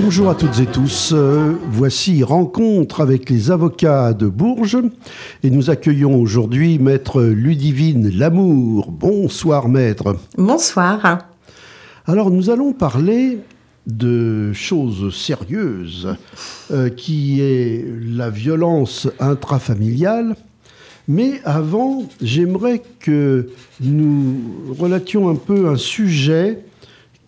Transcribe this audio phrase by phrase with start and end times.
[0.00, 1.12] Bonjour à toutes et tous.
[1.12, 4.78] Euh, voici Rencontre avec les avocats de Bourges
[5.42, 8.90] et nous accueillons aujourd'hui Maître Ludivine Lamour.
[8.92, 10.16] Bonsoir Maître.
[10.38, 11.18] Bonsoir.
[12.06, 13.38] Alors nous allons parler
[13.86, 16.16] de choses sérieuses
[16.70, 20.36] euh, qui est la violence intrafamiliale.
[21.08, 26.64] Mais avant, j'aimerais que nous relations un peu un sujet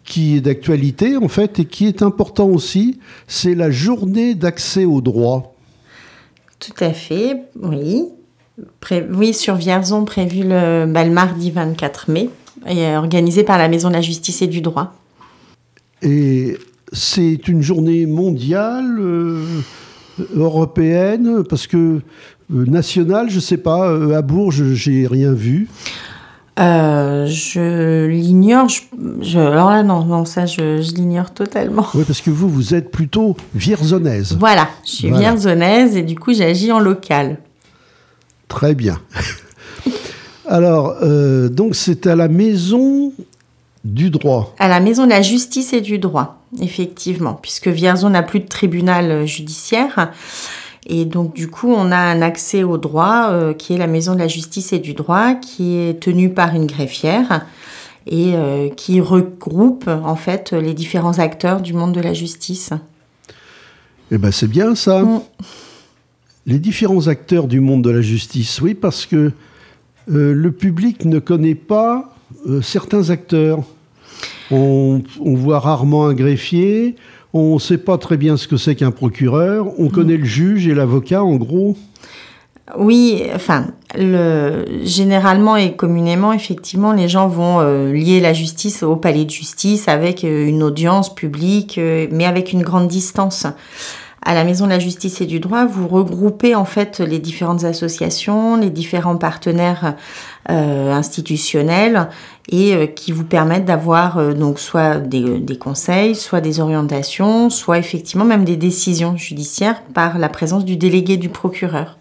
[0.04, 5.00] qui est d'actualité en fait et qui est important aussi, c'est la journée d'accès au
[5.00, 5.54] droit.
[6.58, 8.06] Tout à fait, oui.
[9.12, 12.30] oui, sur Vierzon, prévu le, bah, le mardi 24 mai,
[12.66, 14.94] et organisé par la Maison de la Justice et du Droit.
[16.02, 16.56] Et
[16.92, 19.44] c'est une journée mondiale, euh,
[20.34, 22.00] européenne, parce que
[22.54, 25.68] euh, nationale, je ne sais pas, euh, à Bourges, j'ai rien vu.
[26.58, 28.68] Euh, je l'ignore.
[29.20, 31.86] Je, alors là, non, non ça, je, l'ignore totalement.
[31.94, 34.36] Oui, parce que vous, vous êtes plutôt vierzonnaise.
[34.40, 37.38] Voilà, je suis vierzonnaise et du coup, j'agis en local.
[38.48, 38.98] Très bien.
[40.48, 40.96] alors,
[41.50, 43.12] donc, c'est à la maison
[43.84, 44.54] du droit.
[44.58, 48.46] À la maison de la justice et du droit, effectivement, puisque Vierzon n'a plus de
[48.46, 50.12] tribunal judiciaire.
[50.86, 54.14] Et donc, du coup, on a un accès au droit euh, qui est la Maison
[54.14, 57.44] de la Justice et du Droit, qui est tenue par une greffière
[58.06, 62.70] et euh, qui regroupe en fait les différents acteurs du monde de la justice.
[64.10, 65.02] Eh bien, c'est bien ça.
[65.02, 65.20] Mm.
[66.46, 69.32] Les différents acteurs du monde de la justice, oui, parce que
[70.10, 72.16] euh, le public ne connaît pas
[72.62, 73.60] certains acteurs.
[74.50, 76.96] On, on, voit rarement un greffier,
[77.34, 79.66] on ne sait pas très bien ce que c'est qu'un procureur.
[79.78, 79.90] On mm.
[79.90, 81.76] connaît le juge et l'avocat, en gros.
[82.76, 88.96] Oui, enfin, le, généralement et communément, effectivement, les gens vont euh, lier la justice au
[88.96, 93.46] palais de justice avec euh, une audience publique, euh, mais avec une grande distance.
[94.22, 97.64] À la Maison de la Justice et du Droit, vous regroupez en fait les différentes
[97.64, 99.94] associations, les différents partenaires
[100.48, 102.08] institutionnels
[102.48, 107.50] et euh, qui vous permettent d'avoir euh, donc soit des, des, conseils, soit des orientations,
[107.50, 111.98] soit effectivement même des décisions judiciaires par la présence du délégué du procureur.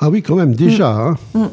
[0.00, 0.92] Ah oui, quand même, déjà.
[1.34, 1.40] Mm.
[1.40, 1.50] Hein.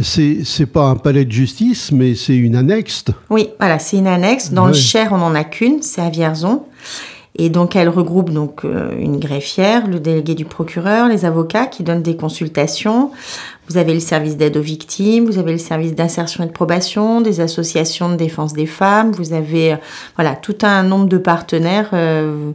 [0.00, 0.02] Mm.
[0.02, 3.04] C'est pas un palais de justice, mais c'est une annexe.
[3.30, 4.50] Oui, voilà, c'est une annexe.
[4.50, 6.64] Dans le Cher, on n'en a qu'une, c'est à Vierzon.
[7.36, 11.82] Et donc, elle regroupe donc euh, une greffière, le délégué du procureur, les avocats qui
[11.82, 13.10] donnent des consultations.
[13.68, 17.20] Vous avez le service d'aide aux victimes, vous avez le service d'insertion et de probation,
[17.20, 19.10] des associations de défense des femmes.
[19.10, 19.76] Vous avez euh,
[20.14, 22.52] voilà tout un nombre de partenaires euh,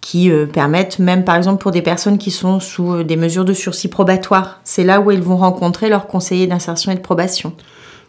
[0.00, 3.88] qui permettent même par exemple pour des personnes qui sont sous des mesures de sursis
[3.88, 4.60] probatoire.
[4.64, 7.52] C'est là où elles vont rencontrer leur conseiller d'insertion et de probation.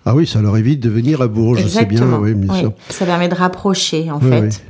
[0.06, 2.08] Ah oui, ça leur évite de venir à Bourges, c'est bien.
[2.22, 4.64] Oui, bien Ça permet de rapprocher en fait.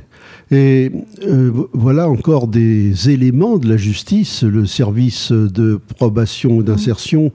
[0.52, 0.92] Et
[1.26, 7.32] euh, voilà encore des éléments de la justice, le service de probation ou d'insertion,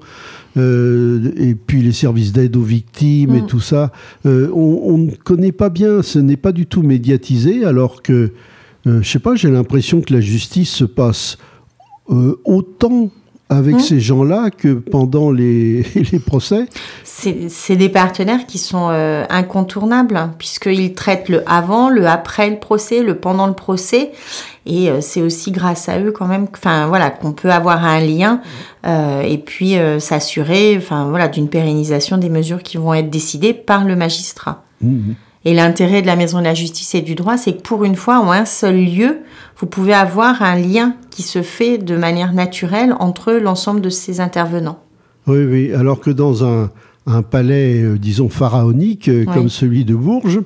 [0.56, 3.48] euh, et puis les services d'aide aux victimes et mm.
[3.48, 3.92] tout ça.
[4.28, 8.34] Euh, on, ne connaît pas bien, ce n'est pas du tout médiatisé, alors que,
[8.86, 11.38] je sais pas, j'ai l'impression que la justice se passe
[12.08, 13.12] autant
[13.50, 13.80] avec mmh.
[13.80, 16.66] ces gens-là que pendant les, les procès
[17.04, 22.60] C'est des partenaires qui sont euh, incontournables, hein, puisqu'ils traitent le avant, le après le
[22.60, 24.12] procès, le pendant le procès.
[24.66, 28.02] Et euh, c'est aussi grâce à eux quand même enfin, voilà, qu'on peut avoir un
[28.02, 28.42] lien
[28.86, 33.86] euh, et puis s'assurer enfin, voilà, d'une pérennisation des mesures qui vont être décidées par
[33.86, 34.64] le magistrat.
[34.82, 35.14] Mmh.
[35.48, 37.96] Et l'intérêt de la Maison de la Justice et du Droit, c'est que pour une
[37.96, 39.20] fois, en un seul lieu,
[39.58, 44.20] vous pouvez avoir un lien qui se fait de manière naturelle entre l'ensemble de ces
[44.20, 44.80] intervenants.
[45.26, 46.70] Oui, oui, alors que dans un,
[47.32, 50.42] palais, euh, disons, pharaonique, euh, comme celui de Bourges,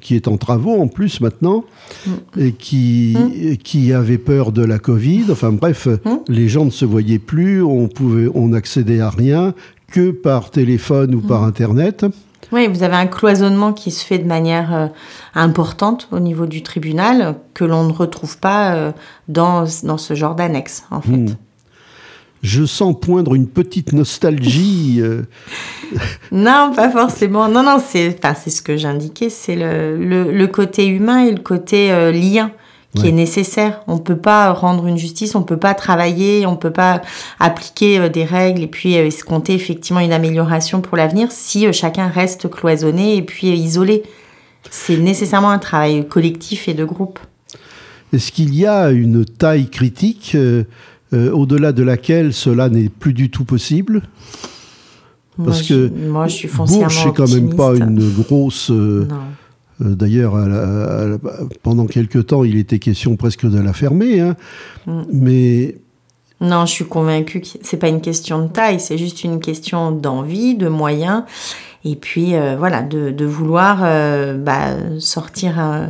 [0.00, 1.66] qui est en travaux en plus maintenant,
[2.06, 2.10] mm.
[2.38, 3.56] et qui, mm.
[3.58, 6.20] qui avait peur de la Covid, enfin bref, mm.
[6.28, 9.52] les gens ne se voyaient plus, on, pouvait, on n'accédait à rien
[9.92, 12.06] que par téléphone ou par Internet.
[12.52, 14.86] Oui, vous avez un cloisonnement qui se fait de manière euh,
[15.34, 18.92] importante au niveau du tribunal que l'on ne retrouve pas euh,
[19.28, 21.10] dans, dans ce genre d'annexe, en fait.
[21.10, 21.36] Hmm.
[22.40, 25.00] Je sens poindre une petite nostalgie.
[25.00, 25.22] Euh.
[26.32, 27.48] non, pas forcément.
[27.48, 28.16] Non, non, c'est
[28.48, 32.52] ce que j'indiquais, c'est le, le, le, côté humain et le côté lien
[32.94, 33.82] qui est nécessaire.
[33.86, 36.72] On ne peut pas rendre une justice, on ne peut pas travailler, on ne peut
[36.72, 37.02] pas
[37.38, 41.72] appliquer euh, des règles et puis euh, escompter effectivement une amélioration pour l'avenir si euh,
[41.72, 44.02] chacun reste cloisonné et puis isolé.
[44.70, 47.18] C'est nécessairement un travail collectif et de groupe.
[48.12, 50.36] est-ce qu'il y a une taille critique
[51.12, 54.02] au-delà de laquelle cela n'est plus du tout possible?
[55.42, 58.70] Parce que moi, je suis foncièrement Bourges, c'est quand même pas une grosse.
[59.80, 60.34] D'ailleurs,
[61.62, 64.20] pendant quelque temps, il était question presque de la fermer.
[64.20, 64.36] Hein.
[64.86, 65.02] Mm.
[65.12, 65.74] Mais
[66.40, 69.90] non, je suis convaincue que c'est pas une question de taille, c'est juste une question
[69.90, 71.24] d'envie, de moyens,
[71.84, 74.68] et puis euh, voilà, de, vouloir euh, bah,
[75.00, 75.86] sortir euh,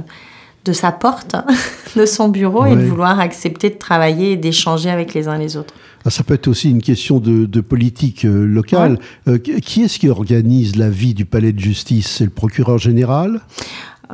[0.65, 1.37] de sa porte,
[1.97, 5.59] de son bureau, et de vouloir accepter de travailler et d'échanger avec les uns les
[5.59, 5.75] autres.
[6.09, 8.99] Ah, ça peut être aussi une question de, politique locale.
[9.63, 12.09] qui est-ce qui organise la vie du palais de justice?
[12.09, 13.43] C'est le procureur général?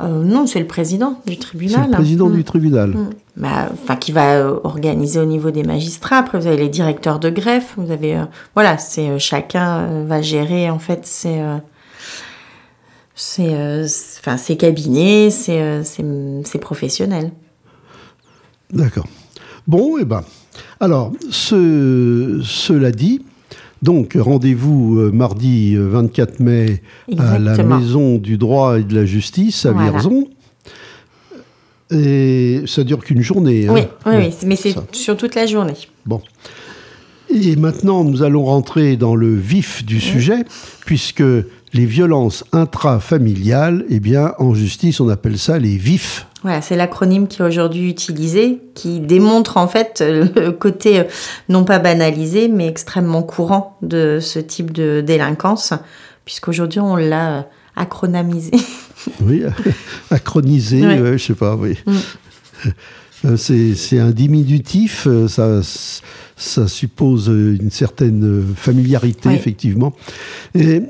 [0.01, 1.83] Euh, non, c'est le président du tribunal.
[1.83, 2.43] C'est le président du mm.
[2.43, 2.89] tribunal.
[2.89, 3.09] Mm.
[3.37, 6.17] Bah, enfin, qui va euh, organiser au niveau des magistrats.
[6.17, 7.75] Après, vous avez les directeurs de greffe.
[7.77, 8.25] Vous avez, euh,
[8.55, 11.41] voilà, c'est chacun va gérer en fait ses,
[13.15, 17.31] enfin, ses cabinets, ses, ses professionnels.
[18.73, 19.07] D'accord.
[19.65, 20.25] Bon, et eh ben,
[20.79, 23.21] alors, ce, cela dit,
[23.81, 26.81] donc, rendez-vous euh, mardi 24 euh, mai
[27.17, 30.27] à la Maison du droit et de la justice à Vierzon.
[31.91, 33.67] Et ça dure qu'une journée.
[33.67, 33.73] Hein.
[33.73, 35.75] Oui, oui, mais c'est sur toute la journée.
[36.05, 36.19] Bon.
[37.29, 40.45] Et maintenant, nous allons rentrer dans le vif du sujet,
[40.85, 41.23] puisque
[41.75, 46.25] les violences intrafamiliales, eh bien, en justice, on appelle ça les vifs
[46.61, 51.03] c'est l'acronyme qui est aujourd'hui utilisé, qui démontre en fait le côté euh,
[51.49, 55.73] non pas banalisé, mais extrêmement courant de ce type de délinquance,
[56.23, 57.41] puisqu'aujourd'hui on l'a euh,
[57.75, 58.51] acronamisé.
[59.21, 59.43] Oui,
[60.09, 61.77] acronisé, je je sais pas, oui.
[61.85, 62.69] Mm.
[63.25, 65.59] Euh, c'est un diminutif, ça,
[66.35, 69.93] ça suppose une certaine familiarité, effectivement.
[70.55, 70.81] Et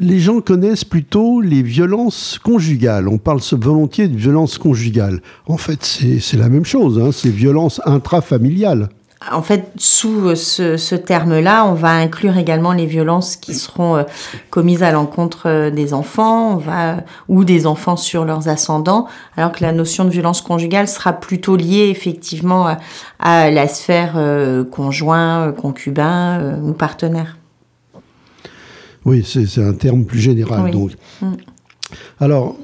[0.00, 3.06] les gens connaissent plutôt les violences conjugales.
[3.06, 5.20] On parle volontiers de violences conjugales.
[5.46, 7.10] En fait, c'est la même chose, hein.
[7.12, 8.88] c'est violence intrafamiliale.
[9.30, 14.02] En fait, sous euh, ce, terme-là, on va inclure également les violences qui seront euh,
[14.48, 16.62] commises à l'encontre euh, des enfants
[17.28, 19.06] ou des enfants sur leurs ascendants,
[19.36, 22.74] alors que la notion de violence conjugale sera plutôt liée effectivement
[23.18, 24.18] à, la sphère
[24.70, 27.36] conjoint, concubin ou partenaire.
[29.04, 30.70] Oui, c'est un terme plus général.
[30.70, 30.92] Donc.
[31.22, 31.32] Mm.
[32.20, 32.56] Alors,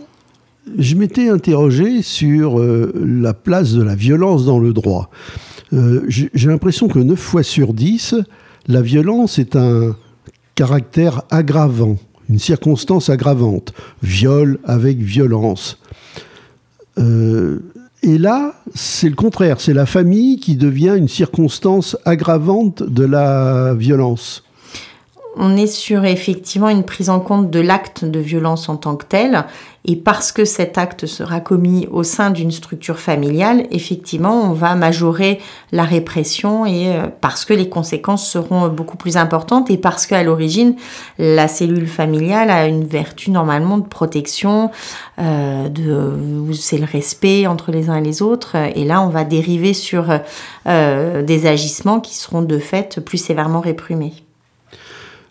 [0.78, 5.10] je m'étais interrogé sur euh, la place de la violence dans le droit.
[5.72, 8.16] Euh, j'ai l'impression que 9 fois sur 10,
[8.68, 9.96] la violence est un
[10.54, 11.96] caractère aggravant,
[12.28, 13.72] une circonstance aggravante.
[14.02, 15.78] Viol avec violence.
[16.98, 17.60] Euh,
[18.02, 23.74] et là, c'est le contraire, c'est la famille qui devient une circonstance aggravante de la
[23.74, 24.45] violence
[25.36, 29.04] on est sur effectivement une prise en compte de l'acte de violence en tant que
[29.04, 29.44] tel.
[29.88, 34.74] Et parce que cet acte sera commis au sein d'une structure familiale, effectivement, on va
[34.74, 35.38] majorer
[35.70, 40.24] la répression et euh, parce que les conséquences seront beaucoup plus importantes et parce qu'à
[40.24, 40.74] l'origine,
[41.18, 44.72] la cellule familiale a une vertu normalement de protection,
[45.20, 48.56] euh, de c'est le respect entre les uns et les autres.
[48.56, 50.06] Et là, on va dériver sur
[50.66, 54.25] euh, des agissements qui seront de fait plus sévèrement réprimés.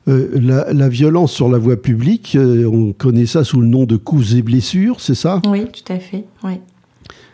[0.07, 0.29] Euh,
[0.71, 4.35] la, violence sur la voie publique, euh, on connaît ça sous le nom de coups
[4.35, 5.41] et blessures, c'est ça?
[5.47, 6.25] Oui, tout à fait.
[6.43, 6.59] Oui.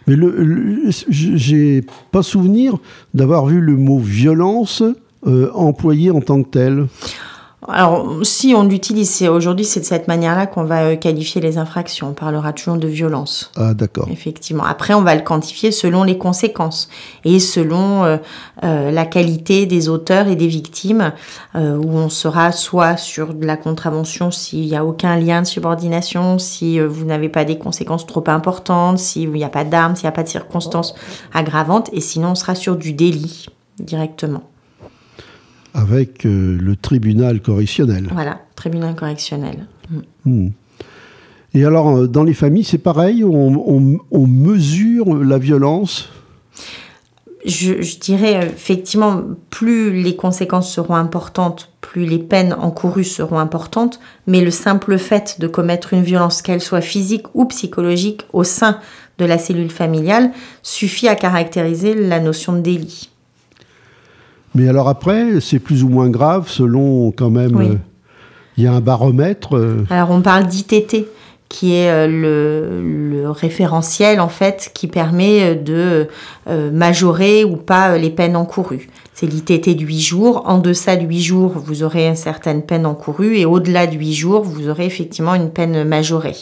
[0.08, 2.78] Mais le, j'ai pas souvenir
[3.14, 4.84] d'avoir vu le mot violence
[5.28, 6.88] euh, employé en tant que tel.
[7.68, 12.10] Alors, si on l'utilise, aujourd'hui, c'est de cette manière-là qu'on va euh, qualifier les infractions.
[12.10, 13.52] On parlera toujours de violence.
[13.56, 14.08] Ah, d'accord.
[14.12, 14.64] Effectivement.
[14.64, 16.90] Après, on va le quantifier selon les conséquences
[17.24, 18.18] et selon euh,
[18.64, 21.14] euh, la qualité des auteurs et des victimes,
[21.56, 21.58] où
[21.98, 26.80] on sera soit sur de la contravention s'il n'y a aucun lien de subordination, si
[26.80, 30.14] vous n'avez pas des conséquences trop importantes, s'il n'y a pas d'armes, s'il n'y a
[30.14, 30.96] pas de circonstances
[31.34, 33.48] aggravantes, et sinon, on sera sur du délit
[33.80, 34.44] directement
[35.74, 38.10] avec euh, le tribunal correctionnel.
[38.12, 39.68] Voilà, tribunal correctionnel.
[39.90, 40.00] Mm.
[40.26, 40.50] Hmm.
[41.54, 46.10] Et alors, euh, dans les familles, c'est pareil on, mesure la violence?
[47.46, 54.00] Je, je, dirais effectivement, plus les conséquences seront importantes, plus les peines encourues seront importantes,
[54.28, 58.78] mais le simple fait de commettre une violence, qu'elle soit physique ou psychologique, au sein
[59.18, 63.11] de la cellule familiale, suffit à caractériser la notion de délit.
[64.56, 67.60] Mais alors après, c'est plus ou moins grave selon quand même.
[67.60, 67.76] Euh,
[68.58, 69.56] il y a un baromètre.
[69.56, 69.86] Euh.
[69.90, 71.08] Alors on parle d'ITT,
[71.48, 76.08] qui est euh, le, référentiel en fait qui permet de
[76.48, 78.90] majorer ou pas les peines encourues.
[79.14, 80.44] C'est l'ITT de 8 jours.
[80.48, 84.14] En deçà de 8 jours, vous aurez une certaine peine encourue et au-delà de 8
[84.14, 86.36] jours, vous aurez effectivement une peine majorée.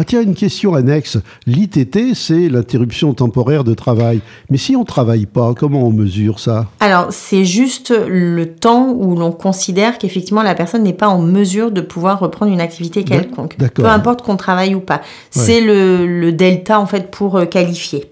[0.00, 1.18] Ah tiens, une question annexe.
[1.46, 4.22] L'ITT, c'est l'interruption temporaire de travail.
[4.48, 6.70] Mais si on ne travaille pas, comment on mesure ça?
[6.80, 11.70] Alors, c'est juste le temps où l'on considère qu'effectivement la personne n'est pas en mesure
[11.70, 13.58] de pouvoir reprendre une activité quelconque.
[13.74, 15.02] Peu importe qu'on travaille ou pas.
[15.28, 18.10] C'est le, delta, en fait, pour euh, qualifier.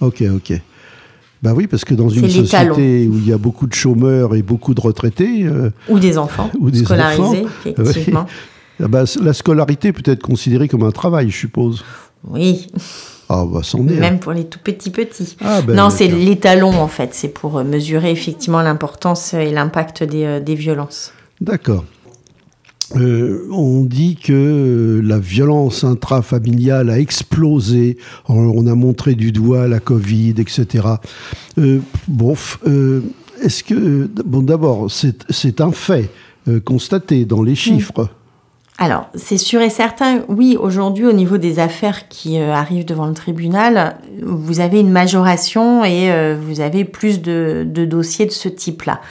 [0.00, 0.60] Ok, ok.
[1.44, 4.42] Bah oui, parce que dans une société où il y a beaucoup de chômeurs et
[4.42, 5.44] beaucoup de retraités...
[5.44, 8.26] Euh, ou des enfants ou des scolarisés, effectivement.
[8.26, 11.84] Ah bah, la scolarité peut être considérée comme un travail, je suppose.
[12.28, 12.66] Oui.
[13.28, 14.00] Ah, bah, c'en est.
[14.00, 15.36] Même pour les tout petits petits.
[15.40, 17.14] Ah, ben, non, c'est l'étalon, en fait.
[17.14, 21.12] C'est pour mesurer effectivement l'importance et l'impact des, euh, des, violences.
[21.40, 21.84] D'accord.
[22.96, 27.98] Euh, on dit que la violence intrafamiliale a explosé.
[28.28, 30.88] On a montré du doigt la Covid, etc.
[31.58, 32.34] Euh, bon,
[32.66, 33.00] euh,
[33.42, 34.10] est-ce que.
[34.24, 36.10] Bon, d'abord, c'est un fait
[36.64, 38.08] constaté dans les chiffres.
[38.82, 43.04] Alors, c'est sûr et certain, oui, aujourd'hui, au niveau des affaires qui euh, arrivent devant
[43.04, 48.48] le tribunal, vous avez une majoration et euh, vous avez plus de, dossiers de ce
[48.48, 49.02] type-là.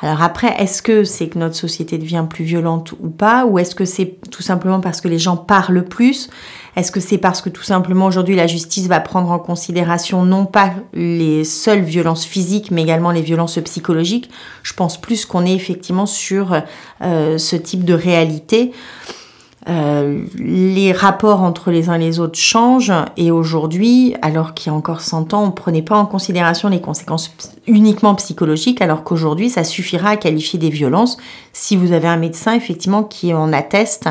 [0.00, 3.46] Alors après, est-ce que c'est que notre société devient plus violente ou pas?
[3.46, 6.30] Ou est-ce que c'est tout simplement parce que les gens parlent plus?
[6.76, 10.44] Est-ce que c'est parce que tout simplement aujourd'hui la justice va prendre en considération non
[10.44, 14.30] pas les seules violences physiques, mais également les violences psychologiques?
[14.62, 16.60] Je pense plus qu'on est effectivement sur
[17.02, 18.72] euh, ce type de réalité.
[19.68, 24.74] Euh, les rapports entre les uns et les autres changent et aujourd'hui, alors qu'il y
[24.74, 27.34] a encore 100 ans, on ne prenait pas en considération les conséquences
[27.66, 31.16] uniquement psychologiques, alors qu'aujourd'hui, ça suffira à qualifier des violences
[31.52, 34.08] si vous avez un médecin effectivement qui en atteste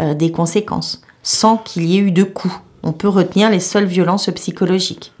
[0.00, 2.54] euh, des conséquences, sans qu'il y ait eu de coups.
[2.84, 5.12] On peut retenir les seules violences psychologiques.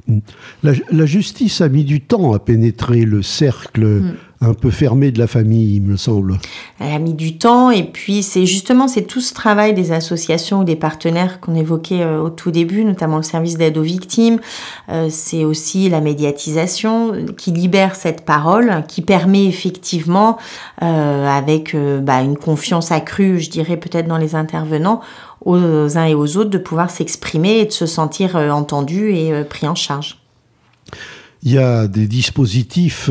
[0.62, 5.18] La, justice a mis du temps à pénétrer le cercle mm un peu fermé de
[5.18, 6.38] la famille, il me semble.
[6.78, 10.60] Elle a mis du temps et puis c'est justement c'est tout ce travail des associations
[10.60, 14.38] ou des partenaires qu'on évoquait euh, au tout début, notamment le service d'aide aux victimes.
[14.88, 20.38] Euh, c'est aussi la médiatisation qui libère cette parole, qui permet effectivement,
[20.82, 25.00] euh, avec bah, une confiance accrue, je dirais peut-être dans les intervenants,
[25.44, 29.66] aux uns et aux autres de pouvoir s'exprimer et de se sentir entendus et pris
[29.66, 30.18] en charge.
[31.42, 33.10] Il y a des dispositifs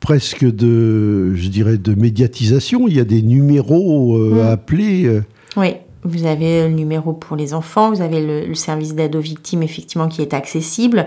[0.00, 2.88] presque de, je dirais, de médiatisation.
[2.88, 4.52] Il y a des numéros euh, à mm.
[4.52, 5.04] appeler.
[5.04, 5.22] Euh.
[5.56, 9.62] Oui, vous avez le numéro pour les enfants, vous avez le, service d'aide aux victimes,
[9.62, 11.06] effectivement, qui est accessible.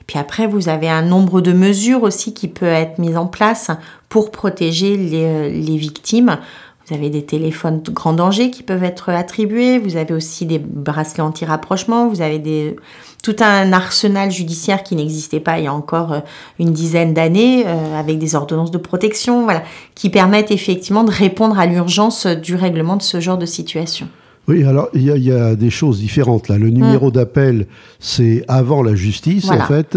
[0.00, 3.26] Et puis après, vous avez un nombre de mesures aussi qui peut être mis en
[3.26, 3.70] place
[4.08, 6.38] pour protéger les, euh, les victimes.
[6.86, 9.78] Vous avez des téléphones de grand danger qui peuvent être attribués.
[9.78, 12.08] Vous avez aussi des bracelets anti-rapprochement.
[12.08, 12.76] Vous avez
[13.22, 16.20] tout un arsenal judiciaire qui n'existait pas il y a encore euh,
[16.58, 19.62] une dizaine d'années, euh, avec des ordonnances de protection, voilà,
[19.94, 24.08] qui permettent effectivement de répondre à l'urgence du règlement de ce genre de situation.
[24.48, 26.58] Oui, alors il y, a des choses différentes là.
[26.58, 27.12] Le numéro mm.
[27.12, 27.66] d'appel,
[28.00, 29.96] c'est avant la justice en fait.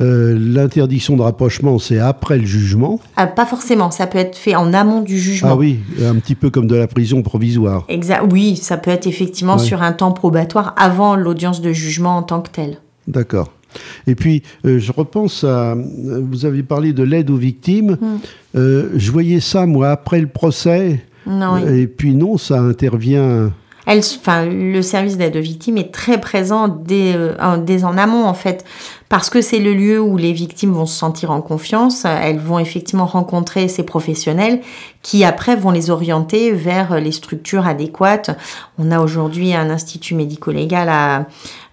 [0.00, 3.00] Euh, l'interdiction de rapprochement, c'est après le jugement.
[3.16, 5.50] Ah, pas forcément, ça peut être fait en amont du jugement.
[5.52, 7.84] Ah oui, un petit peu comme de la prison provisoire.
[7.88, 8.22] Exact.
[8.30, 12.42] Oui, ça peut être effectivement sur un temps probatoire avant l'audience de jugement en tant
[12.42, 12.78] que telle.
[13.08, 13.50] D'accord.
[14.06, 15.74] Et puis, euh, je repense à.
[15.76, 17.92] Vous avez parlé de l'aide aux victimes.
[18.00, 18.06] Mm.
[18.56, 21.04] Euh, je voyais ça, moi, après le procès.
[21.26, 23.50] Non, Et puis, non, ça intervient
[23.88, 28.64] enfin, le service d'aide aux victimes est très présent dès, euh, en amont en fait,
[29.08, 32.04] parce que c'est le lieu où les victimes vont se sentir en confiance.
[32.04, 34.60] Elles vont effectivement rencontrer ces professionnels
[35.00, 38.36] qui après vont les orienter vers les structures adéquates.
[38.78, 41.26] On a aujourd'hui un institut médico-légal à,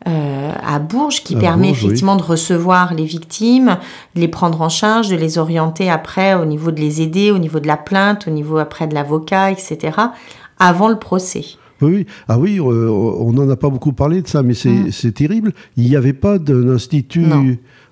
[0.08, 3.78] euh, à Bourges qui permet effectivement de recevoir les victimes,
[4.16, 7.40] de les prendre en charge, de les orienter après au niveau de les aider, au
[7.40, 9.98] niveau de la plainte, au niveau après de l'avocat, etc.
[10.60, 11.58] avant le procès.
[11.82, 15.12] Oui, ah oui, euh, on n'en a pas beaucoup parlé de ça, mais c'est mm.
[15.12, 15.53] terrible.
[15.77, 17.25] Il n'y avait pas d'un institut.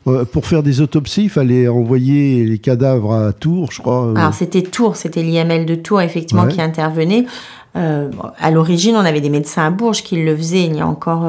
[0.05, 4.07] Euh, pour faire des autopsies, il fallait envoyer les cadavres à Tours, je crois.
[4.07, 4.15] Euh.
[4.15, 7.25] Alors c'était Tours, c'était l'IML de Tours, effectivement, qui intervenait.
[7.73, 11.25] à l'origine, on avait des médecins à Bourges qui le faisaient il y a encore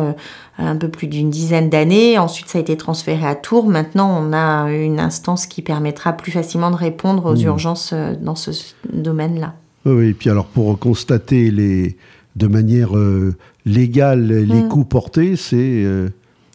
[0.58, 2.18] un peu plus d'une dizaine d'années.
[2.18, 3.68] Ensuite, ça a été transféré à Tours.
[3.68, 7.46] Maintenant, on a une instance qui permettra plus facilement de répondre aux mm.
[7.46, 8.50] urgences dans ce
[8.92, 9.54] domaine-là.
[9.87, 11.96] Oui, et puis alors pour constater les,
[12.37, 14.69] de manière euh, légale les mm.
[14.69, 15.57] coûts portés, c'est...
[15.85, 16.09] Euh,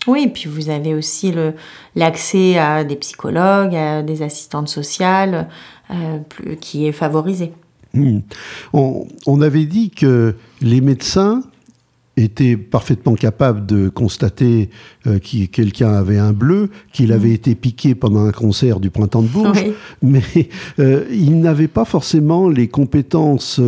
[0.07, 1.33] oui, et puis vous avez aussi
[1.95, 5.49] l'accès à des psychologues, à des assistantes sociales,
[5.91, 6.19] euh,
[6.61, 7.51] qui est favorisé.
[7.93, 8.19] Mm.
[8.73, 11.43] On, avait dit que les médecins
[12.15, 14.69] étaient parfaitement capables de constater
[15.03, 17.33] que quelqu'un avait un bleu, qu'il avait mm.
[17.33, 19.65] été piqué pendant un concert du Printemps de Bourges,
[20.01, 20.23] mais
[20.77, 23.59] ils n'avaient pas forcément les compétences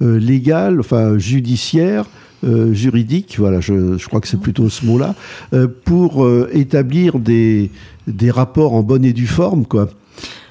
[0.00, 2.06] légale, enfin judiciaire,
[2.42, 5.14] juridiques, voilà, je, crois que c'est plutôt ce mot-là,
[5.84, 7.70] pour établir des,
[8.06, 9.88] des rapports en bonne et due forme, quoi.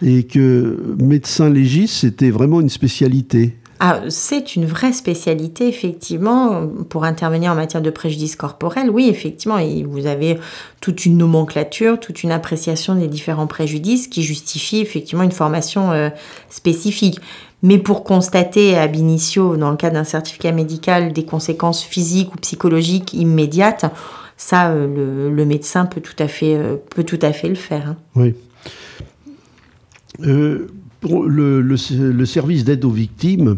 [0.02, 3.58] Et que médecin légiste, c'était vraiment une spécialité.
[3.80, 8.90] Ah, c'est une vraie spécialité, effectivement, pour intervenir en matière de préjudice corporel.
[8.90, 10.40] Oui, effectivement, vous avez
[10.82, 16.10] toute une nomenclature, toute une appréciation des différents préjudices qui justifie effectivement une formation euh,
[16.50, 17.20] spécifique.
[17.64, 22.38] Mais pour constater ab initio, dans le cas d'un certificat médical, des conséquences physiques ou
[22.38, 23.86] psychologiques immédiates,
[24.38, 27.90] ça, euh, le, médecin peut tout à fait, euh, peut tout à fait le faire.
[27.90, 27.98] Hein.
[28.16, 28.36] Oui.
[31.02, 33.58] pour le, le, service d'aide aux victimes,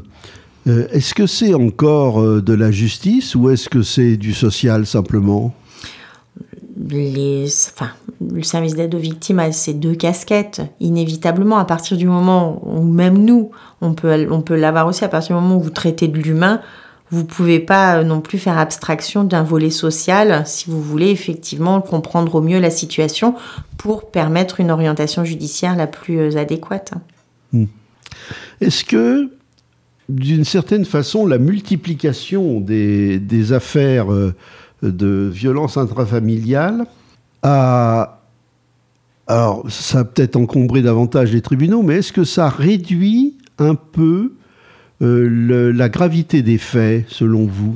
[0.67, 4.85] euh, est-ce que c'est encore euh, de la justice ou est-ce que c'est du social
[4.85, 5.55] simplement?
[6.89, 7.91] Les, enfin,
[8.31, 10.61] le service d'aide aux victimes a ces deux casquettes.
[10.79, 15.09] Inévitablement, à partir du moment où même nous, on peut, on peut l'avoir aussi, à
[15.09, 16.61] partir du moment où vous traitez de l'humain,
[17.11, 21.81] vous pouvez pas euh, non plus faire abstraction d'un volet social si vous voulez effectivement
[21.81, 23.35] comprendre au mieux la situation
[23.77, 26.93] pour permettre une orientation judiciaire la plus adéquate.
[27.51, 27.65] Hmm.
[28.61, 29.31] Est-ce que
[30.09, 34.33] d'une certaine façon, la multiplication des, affaires euh,
[34.81, 36.85] de violence intrafamiliale
[37.43, 38.18] a.
[39.29, 44.33] Alors, ça a peut-être encombré davantage les tribunaux, mais est-ce que ça réduit un peu
[45.03, 47.75] euh, la gravité des faits, selon vous?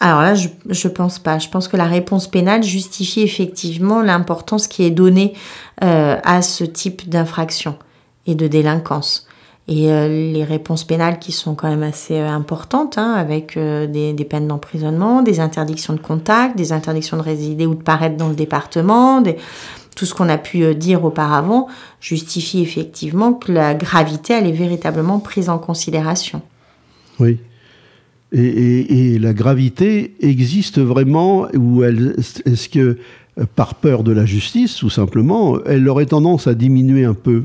[0.00, 1.38] Alors là, je ne pense pas.
[1.38, 5.32] Je pense que la réponse pénale justifie effectivement l'importance qui est donnée
[5.82, 7.76] euh, à ce type d'infraction
[8.26, 9.26] et de délinquance
[9.70, 14.24] et euh, les réponses pénales qui sont quand même assez importantes, hein, avec euh, des,
[14.24, 18.34] peines d'emprisonnement, des interdictions de contact, des interdictions de résider ou de paraître dans le
[18.34, 19.22] département,
[19.96, 21.68] tout ce qu'on a pu dire auparavant,
[22.00, 26.42] justifie effectivement que la gravité, elle est véritablement prise en considération.
[27.18, 27.38] Oui.
[28.32, 32.98] Et, la gravité existe vraiment ou est-ce que
[33.56, 37.44] par peur de la justice, tout simplement, elle aurait tendance à diminuer un peu?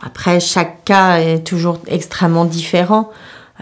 [0.00, 3.10] Après, chaque cas est toujours extrêmement différent.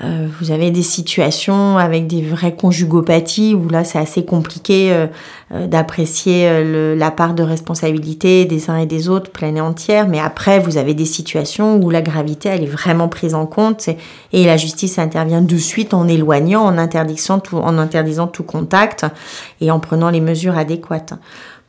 [0.02, 5.06] Euh, vous avez des situations avec des vraies conjugopathies où là c'est assez compliqué euh,
[5.52, 6.64] euh, d'apprécier
[6.96, 10.08] la part de responsabilité des uns et des autres pleine et entière.
[10.08, 13.88] Mais après vous avez des situations où la gravité elle est vraiment prise en compte
[14.32, 19.06] et, la justice intervient de suite en éloignant, en interdisant tout, en interdisant tout contact
[19.60, 21.14] et en prenant les mesures adéquates.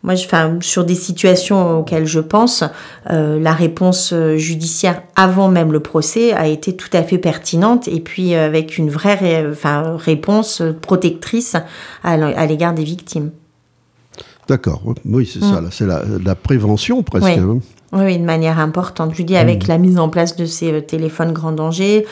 [0.06, 2.64] Moi, enfin, sur des situations auxquelles je pense,
[3.10, 7.88] euh, la réponse euh, judiciaire avant même le procès a été tout à fait pertinente
[7.88, 11.56] et puis euh, avec une vraie enfin, réponse protectrice
[12.04, 13.32] à l'égard des victimes.
[14.48, 15.70] D'accord, oui, c'est ça, mm.
[15.72, 17.26] c'est la, prévention presque.
[17.26, 17.40] Oui.
[17.40, 17.58] Hein.
[17.92, 19.16] Oui, de manière importante.
[19.16, 19.68] Je dis avec mm.
[19.70, 22.06] la mise en place de ces téléphones grand danger,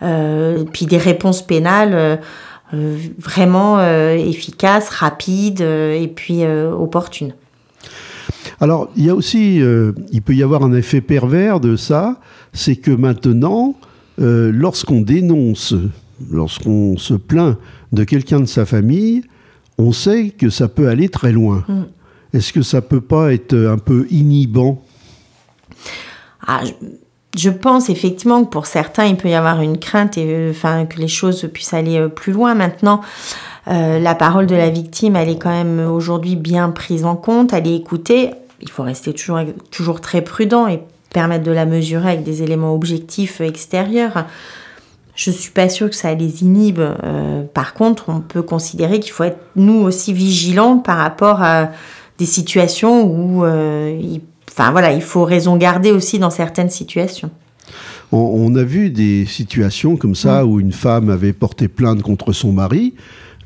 [0.00, 2.20] puis des réponses pénales
[2.72, 3.80] vraiment
[4.12, 7.34] efficaces, rapides et puis opportunes.
[8.60, 12.20] Alors, il y a aussi, euh, il peut y avoir un effet pervers de ça,
[12.52, 13.74] c'est que maintenant,
[14.20, 15.74] euh, lorsqu'on dénonce,
[16.30, 17.56] lorsqu'on se plaint
[17.92, 19.22] de quelqu'un de sa famille,
[19.78, 21.64] on sait que ça peut aller très loin.
[21.68, 21.82] Mm.
[22.34, 24.84] Est-ce que ça peut pas être un peu inhibant?
[26.46, 26.72] Ah, je,
[27.50, 30.98] pense effectivement que pour certains, il peut y avoir une crainte et euh, enfin que
[30.98, 32.54] les choses puissent aller plus loin.
[32.54, 33.00] Maintenant,
[33.68, 37.52] euh, la parole de la victime, elle est quand même aujourd'hui bien prise en compte,
[37.52, 38.30] elle est écoutée.
[38.60, 39.40] Il faut rester toujours,
[39.70, 44.26] toujours très prudent et permettre de la mesurer avec des éléments objectifs extérieurs.
[45.14, 46.80] Je suis pas sûre que ça les inhibe.
[46.80, 51.68] Euh, par contre, on peut considérer qu'il faut être nous aussi vigilants par rapport à
[52.18, 57.30] des situations où, euh, il, enfin voilà, il faut raison garder aussi dans certaines situations.
[58.12, 62.52] On, a vu des situations comme ça où une femme avait porté plainte contre son
[62.52, 62.94] mari.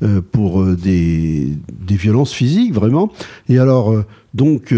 [0.03, 3.13] Euh, pour euh, des, des, violences physiques, vraiment.
[3.47, 4.73] Et alors, euh, donc,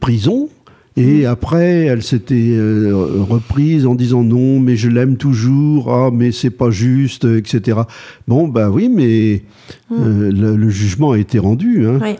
[0.00, 0.50] prison.
[0.98, 6.50] Et après, elle s'était reprise en disant non, mais je l'aime toujours, ah, mais c'est
[6.50, 7.78] pas juste, etc.
[8.26, 9.42] Bon, bah oui, mais
[9.90, 10.28] mm.
[10.28, 11.86] le, jugement a été rendu.
[11.86, 12.00] Hein.
[12.02, 12.16] Oui.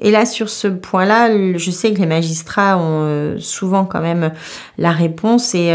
[0.00, 4.32] Et là, sur ce point-là, je sais que les magistrats ont souvent quand même
[4.78, 5.72] la réponse et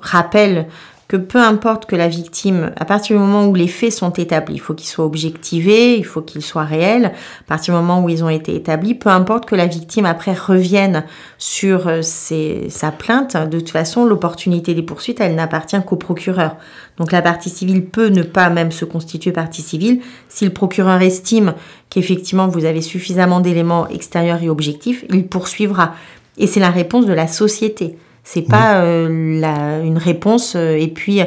[0.00, 0.66] rappellent
[1.10, 4.54] que peu importe que la victime, à partir du moment où les faits sont établis,
[4.54, 8.08] il faut qu'ils soient objectivés, il faut qu'ils soient réels, à partir du moment où
[8.08, 11.02] ils ont été établis, peu importe que la victime après revienne
[11.36, 16.54] sur euh, sa plainte, de toute façon, l'opportunité des poursuites, elle n'appartient qu'au procureur.
[16.96, 21.02] Donc la partie civile peut ne pas même se constituer partie civile si le procureur
[21.02, 21.54] estime
[21.88, 25.92] qu'effectivement vous avez suffisamment d'éléments extérieurs et objectifs, il poursuivra.
[26.38, 27.96] Et c'est la réponse de la société.
[28.32, 31.20] C'est pas euh, une réponse euh, et puis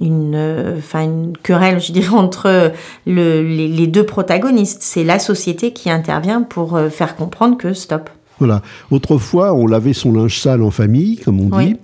[0.00, 2.72] une, enfin une querelle, je dirais, entre
[3.06, 4.82] les, deux protagonistes.
[4.82, 8.10] C'est la société qui intervient pour faire comprendre que stop.
[8.38, 8.62] Voilà.
[8.90, 11.76] Autrefois, on lavait son linge sale en famille, comme on dit,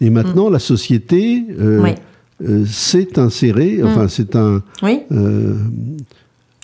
[0.00, 0.52] et maintenant, mm.
[0.52, 1.44] la société
[2.66, 4.08] s'est insérée, enfin, mm.
[4.08, 4.62] c'est un.
[4.82, 5.02] Oui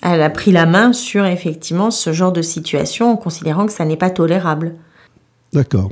[0.03, 3.85] elle a pris la main sur effectivement ce genre de situation en considérant que ça
[3.85, 4.75] n'est pas tolérable.
[5.53, 5.90] D'accord.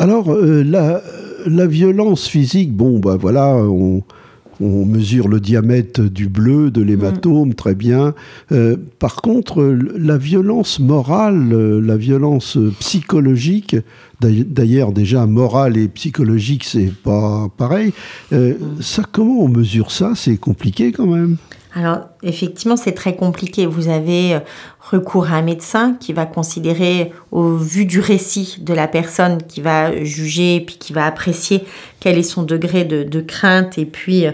[0.00, 4.02] Alors, euh, la, violence physique, bon, bah voilà, on,
[4.60, 8.14] mesure le diamètre du bleu, de l'hématome, très bien.
[8.50, 13.76] Euh, par contre, la violence morale, la violence psychologique,
[14.20, 17.92] d'ailleurs déjà morale et psychologique, c'est pas pareil.
[18.32, 20.12] Euh, ça, comment on mesure ça?
[20.16, 21.36] C'est compliqué quand même.
[21.78, 23.64] Alors, effectivement, c'est très compliqué.
[23.64, 24.40] Vous avez euh,
[24.80, 29.60] recours à un médecin qui va considérer, au vu du récit de la personne, qui
[29.60, 31.62] va juger puis qui va apprécier
[32.00, 34.24] quel est son degré de, crainte et puis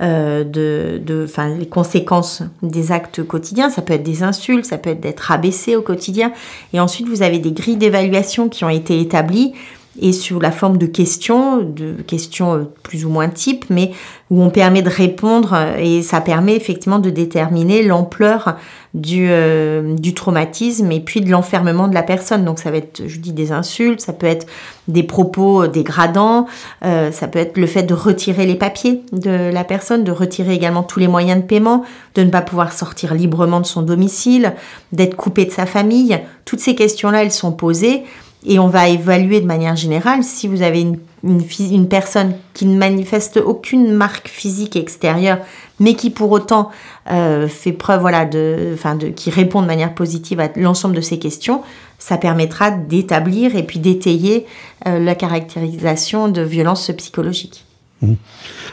[0.00, 1.26] euh, de
[1.58, 3.68] les conséquences des actes quotidiens.
[3.68, 6.32] Ça peut être des insultes, ça peut être d'être abaissé au quotidien.
[6.72, 9.52] Et ensuite, vous avez des grilles d'évaluation qui ont été établies
[10.00, 13.92] et sous la forme de questions, de questions euh, plus ou moins types, mais
[14.30, 18.56] où on permet de répondre euh, et ça permet effectivement de déterminer l'ampleur
[18.94, 22.44] du, euh, du traumatisme et puis de l'enfermement de la personne.
[22.44, 24.46] Donc ça va être, je dis, des insultes, ça peut être
[24.86, 26.46] des propos dégradants,
[26.82, 30.82] ça peut être le fait de retirer les papiers de la personne, de retirer également
[30.82, 34.52] tous les moyens de paiement, de ne pas pouvoir sortir librement de son domicile,
[34.92, 36.20] d'être coupé de sa famille.
[36.44, 38.04] Toutes ces questions-là, elles sont posées
[38.44, 42.76] et on va évaluer de manière générale si vous avez une, une, personne qui ne
[42.76, 45.38] manifeste aucune marque physique extérieure,
[45.80, 46.70] mais qui pour autant
[47.10, 48.76] euh, fait preuve, voilà, de,
[49.16, 51.62] qui répond de manière positive à l'ensemble de ces questions,
[51.98, 54.46] ça permettra d'établir et puis d'étayer
[54.86, 57.64] euh, la caractérisation de violence psychologique.
[58.02, 58.14] Mmh.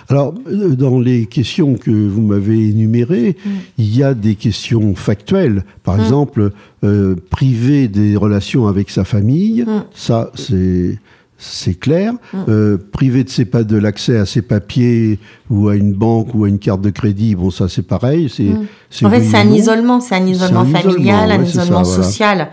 [0.09, 3.49] Alors, euh, dans les questions que vous m'avez énumérées, mmh.
[3.77, 5.63] il y a des questions factuelles.
[5.83, 6.01] Par mmh.
[6.01, 6.51] exemple,
[6.83, 10.97] euh, priver des relations avec sa famille, ça, c'est
[11.43, 12.13] c'est clair.
[12.49, 15.17] Euh, priver de, ses, de l'accès à ses papiers
[15.49, 18.29] ou à une banque ou à une carte de crédit, bon, ça c'est pareil.
[18.29, 18.53] C'est,
[19.03, 22.49] en fait, c'est un isolement, c'est un isolement familial, un isolement social.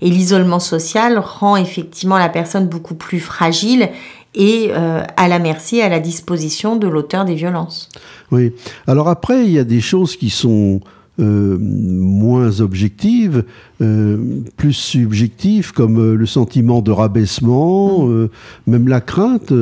[0.00, 3.88] Et l'isolement social rend effectivement la personne beaucoup plus fragile
[4.34, 7.88] et euh, à la merci, à la disposition de l'auteur des violences.
[8.30, 8.52] Oui.
[8.86, 10.80] Alors après, il y a des choses qui sont
[11.20, 13.44] euh, moins objectives,
[13.82, 18.28] euh, plus subjectives, comme le sentiment de rabaissement, mmh.
[18.66, 19.52] même la crainte.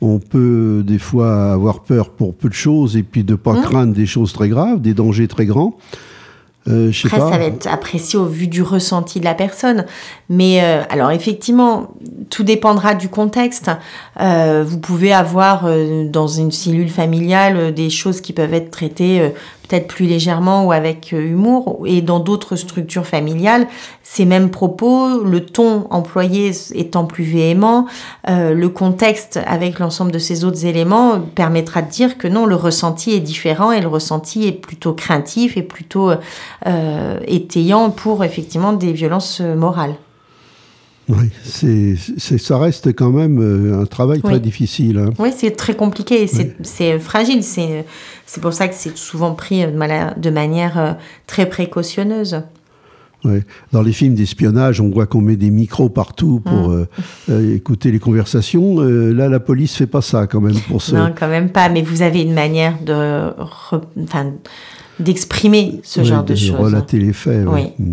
[0.00, 3.54] on peut des fois avoir peur pour peu de choses et puis de ne pas
[3.54, 3.62] mmh.
[3.62, 5.76] craindre des choses très graves, des dangers très grands.
[6.68, 9.84] Euh, Après, ça va être apprécié au vu du ressenti de la personne.
[10.28, 11.88] Mais euh, alors, effectivement,
[12.30, 13.70] tout dépendra du contexte.
[14.20, 15.68] Euh, vous pouvez avoir
[16.06, 19.32] dans une cellule familiale des choses qui peuvent être traitées
[19.68, 21.82] peut-être plus légèrement ou avec euh, humour.
[21.86, 23.66] Et dans d'autres structures familiales,
[24.02, 27.86] ces mêmes propos, le ton employé étant plus véhément,
[28.28, 32.56] euh, le contexte avec l'ensemble de ces autres éléments permettra de dire que non, le
[32.56, 36.10] ressenti est différent et le ressenti est plutôt craintif et plutôt
[36.66, 39.94] euh, étayant pour effectivement des violences morales.
[41.08, 41.96] Oui, c'est,
[42.38, 44.98] ça reste quand même euh, un travail très difficile.
[44.98, 45.10] Hein.
[45.18, 47.42] Oui, c'est très compliqué, c'est, fragile.
[47.42, 47.84] C'est,
[48.24, 50.92] c'est pour ça que c'est souvent pris de manière euh,
[51.26, 52.42] très précautionneuse.
[53.70, 56.86] Dans les films d'espionnage, on voit qu'on met des micros partout pour mm.
[57.30, 58.80] euh, écouter les conversations.
[58.80, 60.96] là, la police fait pas ça quand même pour ça.
[60.96, 61.68] Non, quand même pas.
[61.68, 63.32] Mais vous avez une manière de,
[64.98, 66.50] d'exprimer ce genre de, choses.
[66.50, 67.46] De relater les faits.
[67.46, 67.68] Oui.
[67.78, 67.92] Mm.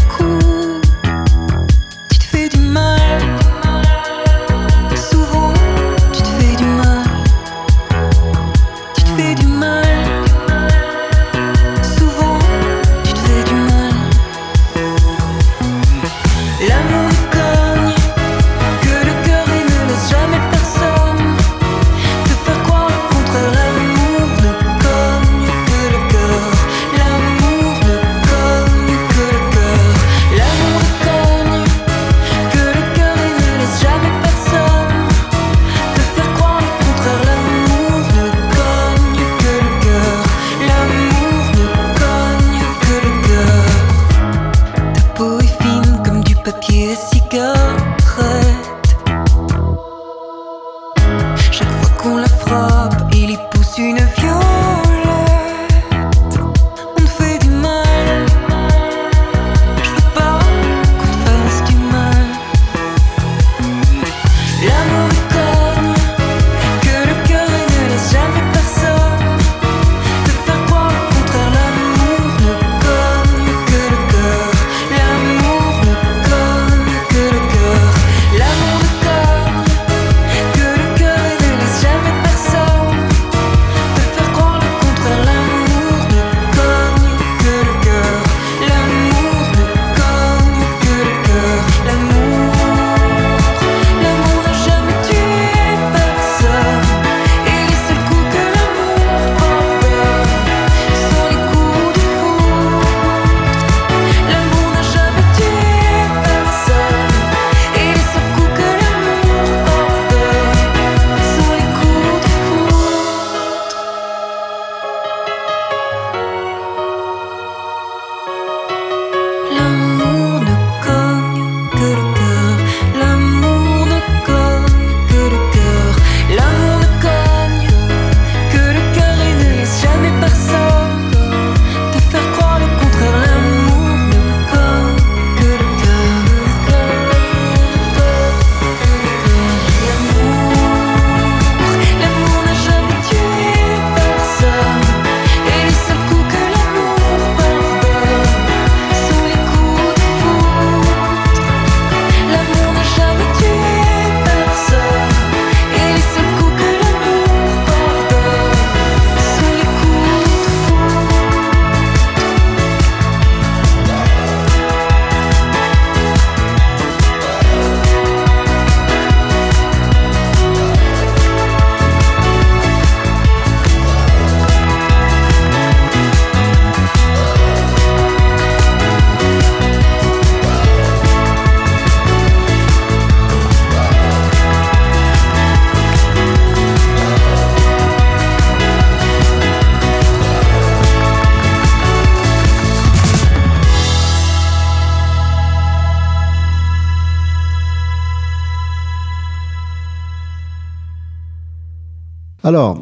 [202.51, 202.81] Alors,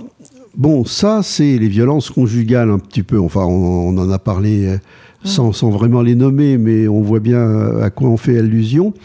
[0.57, 3.19] bon, ça, c'est les violences conjugales un petit peu.
[3.19, 4.77] Enfin, on, en a parlé euh,
[5.23, 8.95] sans, sans, vraiment les nommer, mais on voit bien euh, à quoi on fait allusion.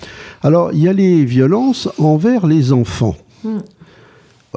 [0.41, 3.15] Alors, il y a les violences envers les enfants.
[3.45, 3.59] Mm.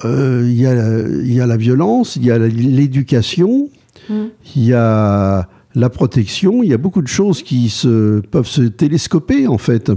[0.06, 3.68] Euh, il y, y, a la violence, il y a l'éducation,
[4.10, 4.14] mm.
[4.56, 8.62] il y a la protection, il y a beaucoup de choses qui se, peuvent se
[8.62, 9.92] télescoper en fait.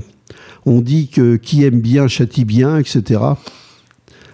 [0.66, 3.20] On dit que qui aime bien châtie bien, etc.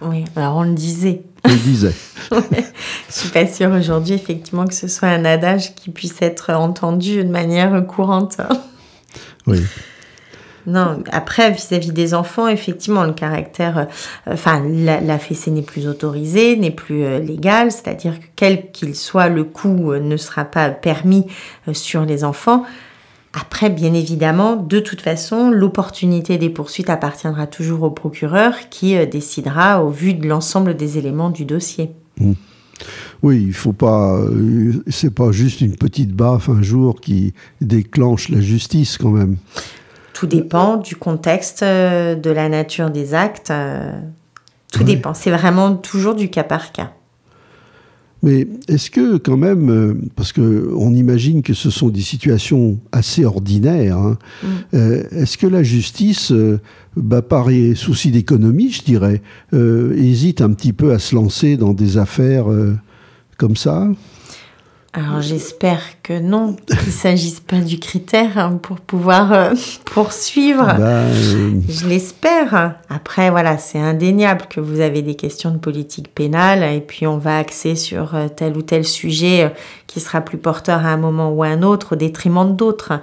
[0.01, 1.21] Oui, alors on le disait.
[1.47, 1.93] On le disait.
[2.31, 7.23] Je suis pas sûre aujourd'hui, effectivement, que ce soit un adage qui puisse être entendu
[7.23, 8.37] de manière courante.
[9.47, 9.63] oui.
[10.67, 13.85] Non, après, vis-à-vis des enfants, effectivement, le caractère, euh,
[14.33, 19.29] enfin, la, fessée n'est plus autorisée, n'est plus euh, légale, c'est-à-dire que quel qu'il soit,
[19.29, 21.25] le coup euh, ne sera pas permis
[21.71, 22.65] sur les enfants.
[23.39, 29.05] Après, bien évidemment, de toute façon, l'opportunité des poursuites appartiendra toujours au procureur qui euh,
[29.05, 31.91] décidera au vu de l'ensemble des éléments du dossier.
[32.19, 32.31] Mmh.
[33.21, 34.17] Oui, il faut pas.
[34.17, 39.37] Euh, c'est pas juste une petite baffe un jour qui déclenche la justice quand même.
[40.13, 43.53] Tout dépend du contexte, euh, de la nature des actes.
[44.71, 45.13] Tout dépend.
[45.13, 46.91] C'est vraiment toujours du cas par cas.
[48.23, 53.25] Mais est-ce que quand même, euh, parce qu'on imagine que ce sont des situations assez
[53.25, 54.47] ordinaires, hein, mm.
[54.73, 56.59] euh, est-ce que la justice, euh,
[56.95, 59.21] bah, par souci d'économie, je dirais,
[59.53, 62.47] hésite un petit peu à se lancer dans des affaires
[63.37, 63.87] comme ça?
[64.97, 69.53] Alors j'espère que non, qu'il ne s'agisse pas du critère hein, pour pouvoir euh,
[69.85, 70.65] poursuivre.
[70.65, 72.77] Ben, euh, Je l'espère.
[72.89, 77.19] Après, voilà, c'est indéniable que vous avez des questions de politique pénale et puis on
[77.19, 79.53] va axer sur euh, tel ou tel sujet
[79.85, 82.93] qui sera plus porteur à un moment ou à un autre au détriment d'autres.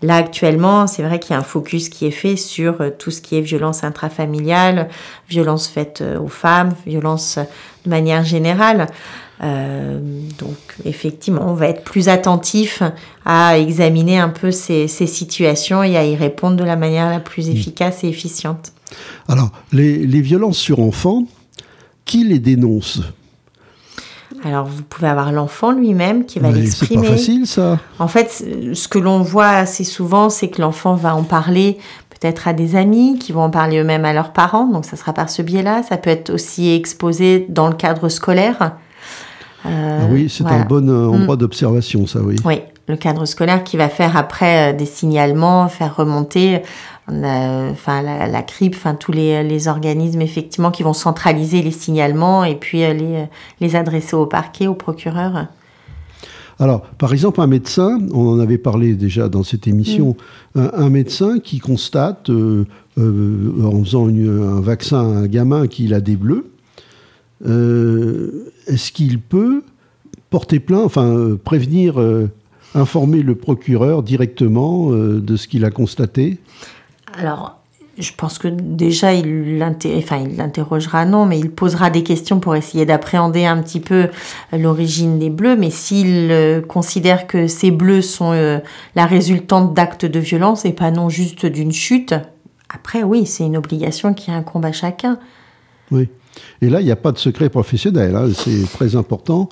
[0.00, 3.20] Là, actuellement, c'est vrai qu'il y a un focus qui est fait sur tout ce
[3.20, 4.88] qui est violence intrafamiliale,
[5.28, 7.38] violence faite aux femmes, violence
[7.84, 8.88] de manière générale.
[9.42, 9.98] Euh,
[10.38, 12.82] donc effectivement, on va être plus attentif
[13.24, 17.48] à examiner un peu ces, situations et à y répondre de la manière la plus
[17.48, 17.52] mm.
[17.52, 18.72] efficace et efficiente.
[19.28, 21.24] Alors, les, violences sur enfants,
[22.04, 23.00] qui les dénonce?
[24.44, 27.02] Alors, vous pouvez avoir l'enfant lui-même qui va l'exprimer.
[27.02, 27.78] C'est pas facile, ça.
[27.98, 31.78] En fait, ce que l'on voit assez souvent, c'est que l'enfant va en parler
[32.10, 34.66] peut-être à des amis qui vont en parler eux-mêmes à leurs parents.
[34.66, 35.82] Donc, ça sera par ce biais-là.
[35.84, 38.76] Ça peut être aussi exposé dans le cadre scolaire.
[39.66, 41.38] Euh, ah oui, c'est un bon euh, endroit mm.
[41.38, 42.36] d'observation, ça, oui.
[42.44, 46.62] Oui, le cadre scolaire qui va faire après euh, des signalements, faire remonter
[47.08, 52.44] enfin la, la, CRIP, enfin tous les, les, organismes effectivement qui vont centraliser les signalements
[52.44, 53.26] et puis les,
[53.60, 55.46] les adresser au parquet, au procureur.
[56.60, 60.16] Alors, par exemple, un médecin, on en avait parlé déjà dans cette émission,
[60.54, 60.68] mm.
[60.74, 66.51] un, médecin qui constate, en faisant un vaccin à un gamin qu'il a des bleus,
[67.44, 69.62] est-ce qu'il peut
[70.30, 72.30] porter plainte, enfin euh, prévenir, euh,
[72.74, 76.38] informer le procureur directement de ce qu'il a constaté?
[77.18, 77.58] Alors,
[77.98, 83.44] je pense que déjà, il l'interrogera, non, mais il posera des questions pour essayer d'appréhender
[83.44, 84.08] un petit peu
[84.52, 85.54] l'origine des bleus.
[85.54, 88.32] Mais s'il considère que ces bleus sont
[88.94, 92.14] la résultante d'actes de violence et pas non juste d'une chute,
[92.74, 95.18] après, oui, c'est une obligation qui incombe à chacun.
[95.90, 96.08] Oui.
[96.60, 98.28] Et là, il n'y a pas de secret professionnel, hein.
[98.34, 99.48] c'est très important.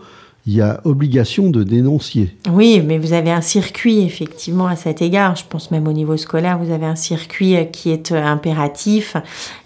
[0.47, 2.35] Il y a obligation de dénoncier.
[2.51, 5.37] Oui, mais vous avez un circuit, effectivement, à cet égard.
[5.37, 9.17] Je pense même au niveau scolaire, vous avez un circuit euh, qui est euh, impératif,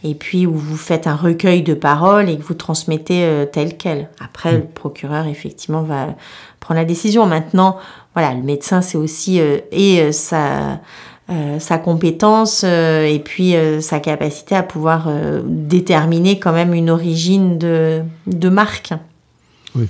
[0.03, 3.77] et puis où vous faites un recueil de paroles et que vous transmettez euh, tel
[3.77, 4.09] quel.
[4.18, 4.57] Après, mm.
[4.57, 6.16] le procureur, effectivement, va
[6.59, 7.24] prendre la décision.
[7.27, 7.77] Maintenant,
[8.14, 9.38] voilà, le médecin, c'est aussi...
[9.38, 10.81] et ça
[11.30, 15.08] euh, sa compétence euh, et puis euh, sa capacité à pouvoir
[15.46, 18.92] déterminer quand même une origine de, de marque.
[19.74, 19.87] Oui,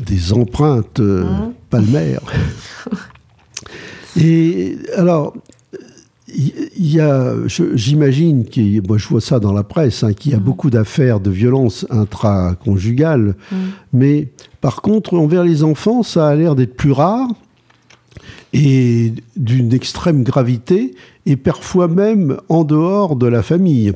[0.00, 1.52] des empreintes mmh.
[1.70, 2.20] palmaires.
[4.20, 5.32] et alors,
[6.28, 8.44] il y, a, j'imagine,
[8.86, 10.42] moi je vois ça dans la presse, hein, qu'il y a mmh.
[10.42, 13.56] beaucoup d'affaires de violence intraconjugale, mmh.
[13.94, 14.28] mais
[14.60, 17.28] par contre, envers les enfants, ça a l'air d'être plus rare
[18.52, 20.94] et d'une extrême gravité,
[21.26, 23.92] et parfois même en dehors de la famille.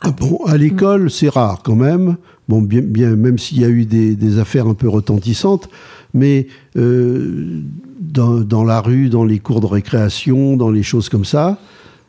[0.00, 2.16] Ah bon, à l'école, c'est rare quand même.
[2.48, 5.68] Bon, bien, bien même s'il y a eu des, affaires un peu retentissantes,
[6.14, 7.62] mais euh,
[8.00, 11.58] dans, la rue, dans les cours de récréation, dans les choses comme ça,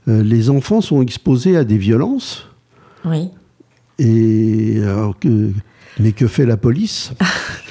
[0.07, 2.47] euh, les enfants sont exposés à des violences.
[3.05, 3.29] Oui.
[3.99, 4.79] Et
[5.19, 5.51] que,
[5.99, 7.13] mais que fait la police?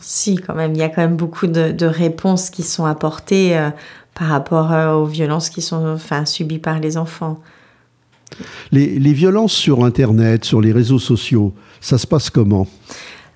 [0.00, 3.70] Si, quand même, il y a quand même beaucoup de, réponses qui sont apportées euh,
[4.14, 7.40] par rapport euh, aux violences qui sont enfin, subies par les enfants.
[8.70, 12.66] Les, les violences sur Internet, sur les réseaux sociaux, ça se passe comment?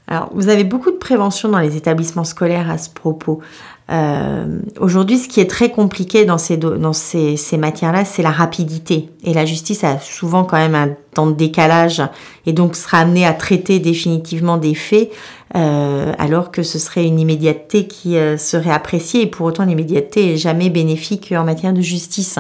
[0.09, 3.41] Alors, vous avez beaucoup de prévention dans les établissements scolaires à ce propos.
[3.91, 8.31] Euh, Aujourd'hui, ce qui est très compliqué dans ces, dans ces, ces matières-là, c'est la
[8.31, 9.11] rapidité.
[9.25, 12.03] Et la justice a souvent quand même un temps de décalage
[12.47, 15.11] et donc sera amenée à traiter définitivement des faits,
[15.55, 19.23] euh, alors que ce serait une immédiateté qui euh, serait appréciée.
[19.23, 22.39] Et pour autant, l'immédiateté est jamais bénéfique en matière de justice.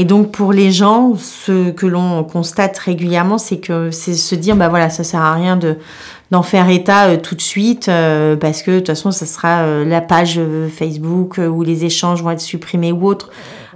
[0.00, 4.54] Et donc pour les gens, ce que l'on constate régulièrement, c'est que c'est se dire
[4.54, 5.76] bah voilà, ça sert à rien de
[6.30, 9.62] d'en faire état euh, tout de suite euh, parce que de toute façon ça sera
[9.62, 10.40] euh, la page
[10.72, 13.30] Facebook où les échanges vont être supprimés ou autre.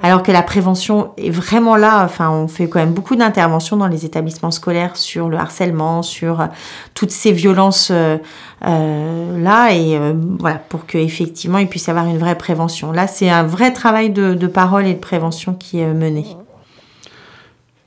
[0.04, 2.04] Alors que la prévention est vraiment là.
[2.04, 6.40] Enfin, on fait quand même beaucoup d'interventions dans les établissements scolaires sur le harcèlement, sur
[6.40, 6.46] euh,
[6.94, 8.18] toutes ces violences euh,
[8.66, 12.90] euh, là et euh, voilà pour que effectivement il puisse y avoir une vraie prévention.
[12.90, 16.26] Là, c'est un vrai travail de, de parole et de prévention qui est mené.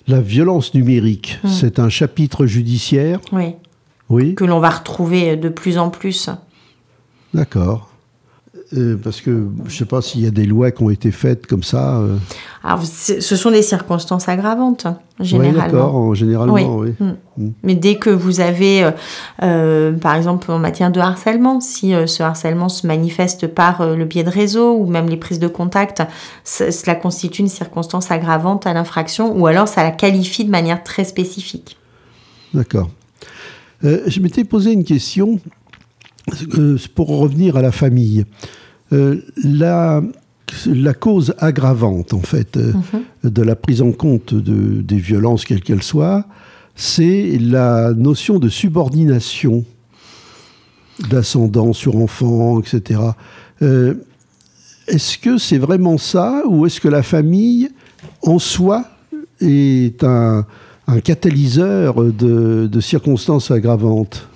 [0.08, 3.20] La violence numérique, c'est un chapitre judiciaire?
[3.32, 3.56] Oui,
[4.10, 6.30] Oui, que l'on va retrouver de plus en plus.
[7.34, 7.90] d'accord.
[8.76, 11.12] Euh, parce que je ne sais pas s'il y a des lois qui ont été
[11.12, 11.98] faites comme ça.
[11.98, 12.18] euh.
[12.64, 15.62] Alors, ce sont des circonstances aggravantes, hein, Oui, généralement.
[15.62, 16.94] d'accord, en- généralement, oui.
[17.00, 17.50] Mm.
[17.62, 18.90] Mais dès que vous avez,
[19.44, 24.24] euh, par exemple, en matière de harcèlement, si ce harcèlement se manifeste par le biais
[24.24, 26.02] de réseau ou même les prises de contact,
[26.44, 31.04] cela constitue une circonstance aggravante à l'infraction ou alors ça la qualifie de manière très
[31.04, 31.78] spécifique.
[32.54, 32.90] D'accord.
[33.84, 35.40] Je m'étais posé une question
[36.96, 38.26] pour revenir à la famille.
[38.94, 40.02] Euh, la,
[40.68, 42.74] la cause aggravante, en fait, euh,
[43.24, 46.26] de la prise en compte de- des violences, quelles qu'elles soient,
[46.76, 49.64] c'est la notion de subordination,
[51.10, 53.00] d'ascendant sur enfant, etc.
[53.62, 53.96] Euh,
[54.88, 57.70] est-ce que c'est vraiment ça, ou est-ce que la famille,
[58.22, 58.86] en soi,
[59.42, 60.46] est un,
[60.88, 64.28] un catalyseur de, de circonstances aggravantes?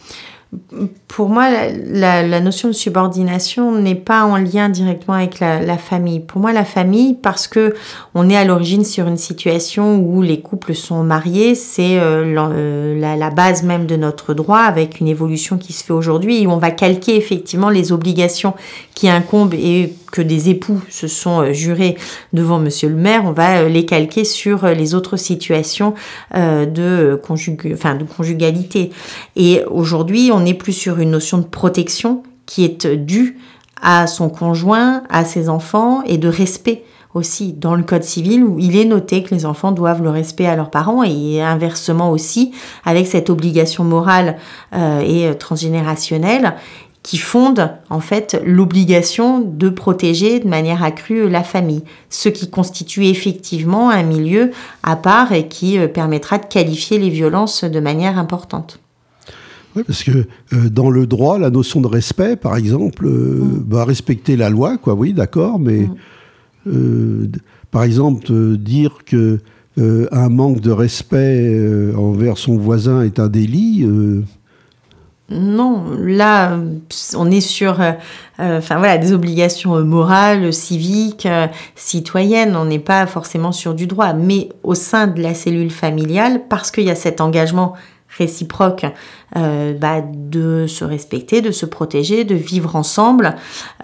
[1.10, 1.50] Pour moi,
[1.88, 6.20] la, notion de subordination n'est pas en lien directement avec la, famille.
[6.20, 7.74] Pour moi, la famille, parce que
[8.14, 13.18] on est à l'origine sur une situation où les couples sont mariés, c'est euh, euh,
[13.18, 16.58] la, base même de notre droit, avec une évolution qui se fait aujourd'hui, où on
[16.58, 18.54] va calquer effectivement les obligations
[18.94, 21.98] qui incombent et que des époux se sont euh, jurés
[22.34, 25.96] devant Monsieur le maire, on va les calquer sur les autres situations
[26.36, 27.20] de
[28.16, 28.92] conjugalité.
[29.36, 33.38] Et aujourd'hui, on n'est plus sur une notion de protection qui est due
[33.82, 36.84] à son conjoint, à ses enfants et de respect
[37.14, 40.46] aussi dans le code civil où il est noté que les enfants doivent le respect
[40.46, 42.52] à leurs parents et inversement aussi
[42.86, 44.38] avec cette obligation morale
[44.74, 46.56] euh, et transgénérationnelle
[47.02, 53.06] qui fonde en fait l'obligation de protéger de manière accrue la famille, ce qui constitue
[53.06, 54.52] effectivement un milieu
[54.84, 58.80] à part et qui euh, permettra de qualifier les violences de manière importante.
[59.76, 60.12] Oui, parce que
[60.54, 64.78] euh, dans le droit, la notion de respect, par exemple, euh, bah, respecter la loi,
[64.78, 65.88] quoi, oui, d'accord, mais
[66.68, 67.40] euh, d-
[67.72, 69.40] par exemple, euh, dire que
[69.78, 74.24] euh, un manque de respect euh, envers son voisin est un délit, euh,
[75.32, 76.80] Non, là, euh,
[77.16, 77.92] on est sur, euh,
[78.40, 81.46] euh, enfin voilà, des obligations euh, morales, civiques, euh,
[81.76, 82.56] citoyennes.
[82.56, 86.72] On n'est pas forcément sur du droit, mais au sein de la cellule familiale, parce
[86.72, 87.74] qu'il y a cet engagement
[88.20, 88.86] réciproque
[89.36, 93.36] euh, bah, de se respecter, de se protéger, de vivre ensemble,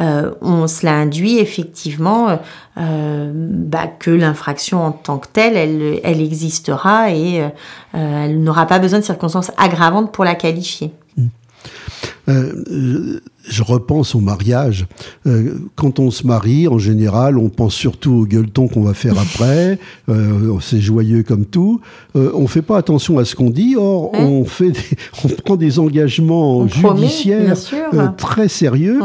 [0.02, 2.40] euh, on, cela induit effectivement
[2.78, 5.56] euh, bah, que l'infraction en tant que telle,
[6.04, 7.42] elle, existera et
[7.94, 10.92] elle n'aura pas besoin de circonstances aggravantes pour la qualifier.
[12.28, 14.88] Euh, euh, je repense au mariage.
[15.28, 19.18] Euh, quand on se marie, en général, on pense surtout au gueuleton qu'on va faire
[19.20, 19.78] après.
[20.10, 21.82] Euh, c'est joyeux comme tout.
[22.14, 23.76] On fait pas attention à ce qu'on dit.
[23.78, 24.20] Or, Ouais.
[24.22, 24.80] on fait, des-
[25.24, 27.56] on prend des engagements On judiciaires
[28.18, 29.00] très sérieux.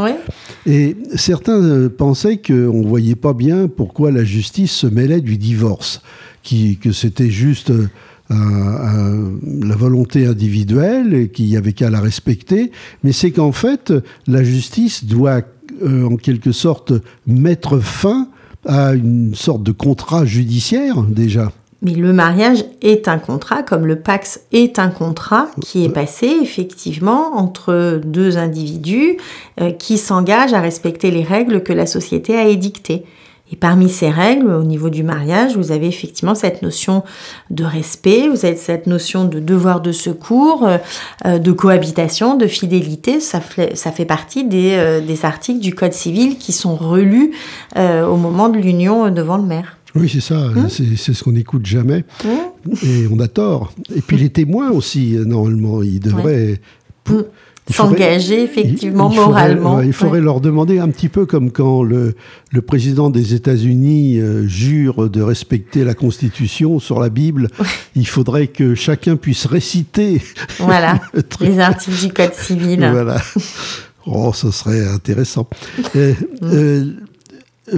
[0.67, 6.03] Et certains pensaient qu'on ne voyait pas bien pourquoi la justice se mêlait du divorce,
[6.43, 7.73] qui, que c'était juste
[8.31, 9.31] un- un-
[9.67, 12.71] la volonté individuelle et qu'il n'y avait qu'à la respecter.
[13.05, 13.93] Mais c'est qu'en fait,
[14.27, 15.43] la justice doit
[15.83, 16.93] euh, en quelque sorte
[17.27, 18.29] mettre fin
[18.67, 21.53] à une sorte de contrat judiciaire déjà.
[21.83, 26.27] Mais le mariage est un contrat, comme le Pax est un contrat qui est passé
[26.43, 29.17] effectivement entre deux individus
[29.61, 33.05] euh, qui s'engagent à respecter les règles que la société a édictées.
[33.53, 37.03] Et parmi ces règles, au niveau du mariage, vous avez effectivement cette notion
[37.51, 40.79] de respect, vous avez cette notion de devoir de secours, euh,
[41.27, 43.19] euh, de cohabitation, de fidélité.
[43.19, 47.33] Ça fait, ça fait partie des, euh, des articles du Code civil qui sont relus
[47.77, 49.77] euh, au moment de l'union devant le maire.
[49.97, 52.05] Oui, c'est ça, c'est c'est ce qu'on n'écoute jamais.
[52.25, 52.73] Mmh.
[52.85, 53.73] et on a tort.
[53.93, 56.61] Et puis les témoins aussi, normalement, ils devraient...
[57.09, 57.23] Mm.
[57.73, 59.81] S'engager effectivement il moralement.
[59.81, 60.25] il faudrait Ouais.
[60.25, 62.15] leur demander un petit peu comme quand le,
[62.53, 67.49] le président des États-Unis euh, jure de respecter la Constitution sur la Bible.
[67.97, 70.21] Il faudrait que chacun puisse réciter.
[70.59, 71.49] Voilà, le truc.
[71.49, 72.89] les articles du Code civil.
[72.93, 73.17] Voilà.
[74.07, 75.47] Oh, ce serait intéressant.
[75.97, 76.85] Euh, euh,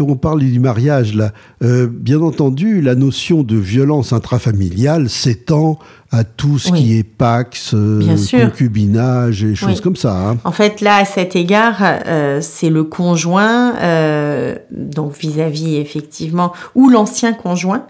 [0.00, 1.32] on parle du mariage là.
[1.62, 5.78] Euh, bien entendu, la notion de violence intrafamiliale s'étend
[6.10, 6.82] à tout ce Oui.
[6.82, 9.80] qui est pax, euh, concubinage et choses Oui.
[9.80, 10.14] comme ça.
[10.30, 10.36] hein.
[10.44, 16.88] En fait, là, à cet égard, euh, c'est le conjoint, euh, donc vis-à-vis effectivement, ou
[16.90, 17.86] l'ancien conjoint,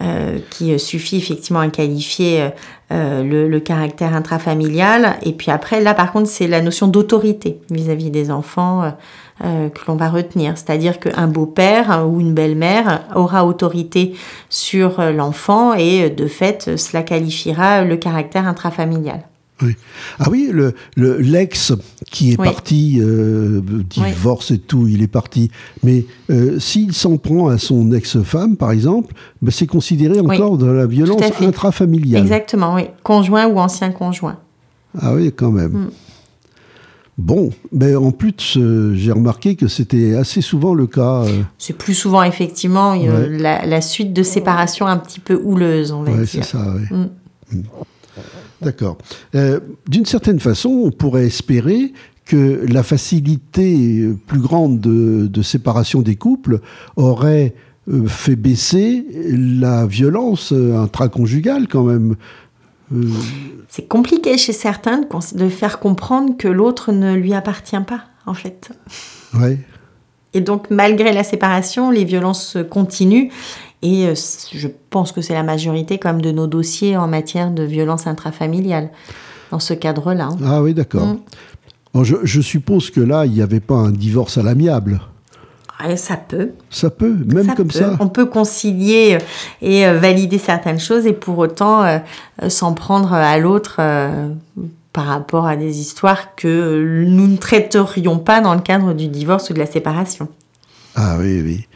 [0.00, 2.48] euh, qui euh, suffit effectivement à qualifier euh,
[2.92, 5.16] euh, le, le caractère intrafamilial.
[5.22, 8.94] Et puis après, là, par contre, c'est la notion d'autorité vis-à-vis des enfants
[9.44, 10.56] euh, que l'on va retenir.
[10.56, 14.14] C'est-à-dire qu'un beau-père hein, ou une belle-mère aura autorité
[14.48, 19.22] sur euh, l'enfant et euh, de fait, cela qualifiera le caractère intrafamilial.
[19.60, 19.74] Oui.
[20.20, 21.72] Ah oui, le le- l'ex
[22.12, 22.46] qui est Oui.
[22.46, 23.60] parti, euh,
[23.90, 25.50] divorce et tout, il est parti.
[25.82, 30.66] Mais euh, s'il s'en prend à son ex-femme, par exemple, ben, c'est considéré encore de
[30.66, 32.22] la violence intrafamiliale.
[32.22, 32.84] Exactement, oui.
[33.02, 34.36] Conjoint ou ancien conjoint.
[35.02, 35.72] Ah oui, quand même.
[35.72, 35.90] Mm.
[37.18, 41.24] Bon, mais en plus, euh, j'ai remarqué que c'était assez souvent le cas.
[41.24, 45.90] euh, C'est plus souvent effectivement euh, la, la suite de séparation un petit peu houleuse,
[45.90, 46.46] on va ouais, c'est dire.
[46.46, 46.96] ça, ouais.
[46.96, 47.56] Mm.
[47.58, 47.62] Mm.
[48.62, 48.98] D'accord.
[49.88, 51.92] D'une certaine façon, on pourrait espérer
[52.24, 56.60] que la facilité plus grande de, de séparation des couples
[56.96, 57.54] aurait
[58.06, 62.16] fait baisser la violence intraconjugale quand même.
[62.92, 63.04] Euh,
[63.68, 65.02] C'est compliqué chez certains
[65.34, 68.70] de, faire comprendre que l'autre ne lui appartient pas, en fait.
[69.34, 69.58] ouais.
[70.34, 73.30] Et donc, malgré la séparation, les violences continuent.
[73.80, 74.14] Et euh,
[74.52, 78.06] je pense que c'est la majorité quand même de nos dossiers en matière de violence
[78.06, 78.90] intrafamiliale,
[79.50, 80.28] dans ce cadre-là.
[80.32, 80.36] hein.
[80.44, 81.06] Ah oui, d'accord.
[81.06, 81.20] Mm.
[81.94, 85.00] Bon, je, je suppose que là, il n'y avait pas un divorce à l'amiable.
[85.84, 86.50] Ouais, ça peut.
[86.70, 87.78] Ça peut, même Ça comme peut.
[87.78, 87.96] ça.
[88.00, 89.18] On peut concilier euh,
[89.62, 91.98] et euh, valider certaines choses et pour autant euh,
[92.48, 94.28] s'en prendre à l'autre euh,
[94.92, 99.50] par rapport à des histoires que nous ne traiterions pas dans le cadre du divorce
[99.50, 100.26] ou de la séparation.
[100.96, 101.66] Ah oui, oui.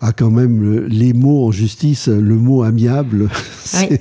[0.00, 3.28] Ah, quand même, le- les mots en justice, le mot amiable,
[3.64, 4.00] c'est-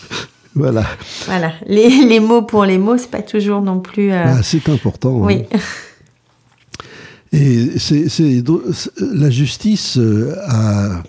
[0.54, 0.84] voilà.
[1.26, 4.12] Voilà, les, les mots pour les mots, c'est pas toujours non plus.
[4.12, 5.26] euh, Ah, c'est important.
[5.26, 5.38] hein.
[7.36, 8.06] Et c'est,
[9.00, 11.02] la justice euh, a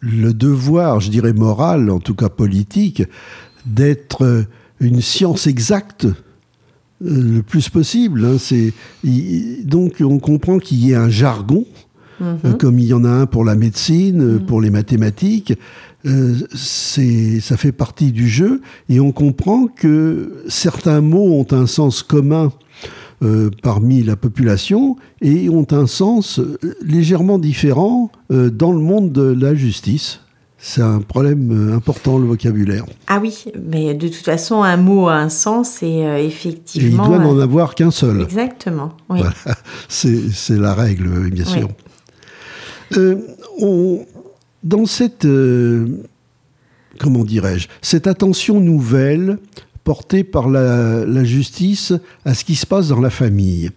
[0.00, 3.02] le devoir, je dirais moral, en tout cas politique,
[3.64, 4.42] d'être euh,
[4.80, 6.12] une science exacte euh,
[7.00, 8.24] le plus possible.
[8.26, 8.36] hein.
[8.38, 8.74] C'est,
[9.64, 11.64] donc on comprend qu'il y ait un jargon,
[12.20, 12.38] Mhm.
[12.44, 15.54] euh, comme il y en a un pour la médecine, euh, pour les mathématiques.
[16.04, 21.66] Euh, c'est, ça fait partie du jeu et on comprend que certains mots ont un
[21.66, 22.52] sens commun
[23.22, 29.12] euh, parmi la population et ont un sens euh, légèrement différent euh, dans le monde
[29.12, 30.20] de la justice.
[30.58, 32.84] C'est un problème important, le vocabulaire.
[33.08, 36.26] Ah oui, mais de toute façon, un mot a un sens et euh, Et il
[36.28, 37.06] effectivement.
[37.08, 38.22] doit n'en avoir qu'un seul.
[38.22, 39.18] Exactement, oui.
[39.20, 39.34] Voilà.
[39.88, 41.68] C'est la règle, bien sûr.
[43.60, 44.04] On-
[44.64, 45.26] dans cette,
[47.00, 49.38] comment dirais-je, cette attention nouvelle
[49.84, 51.92] portée par la, la justice
[52.24, 53.70] à ce qui se passe dans la famille.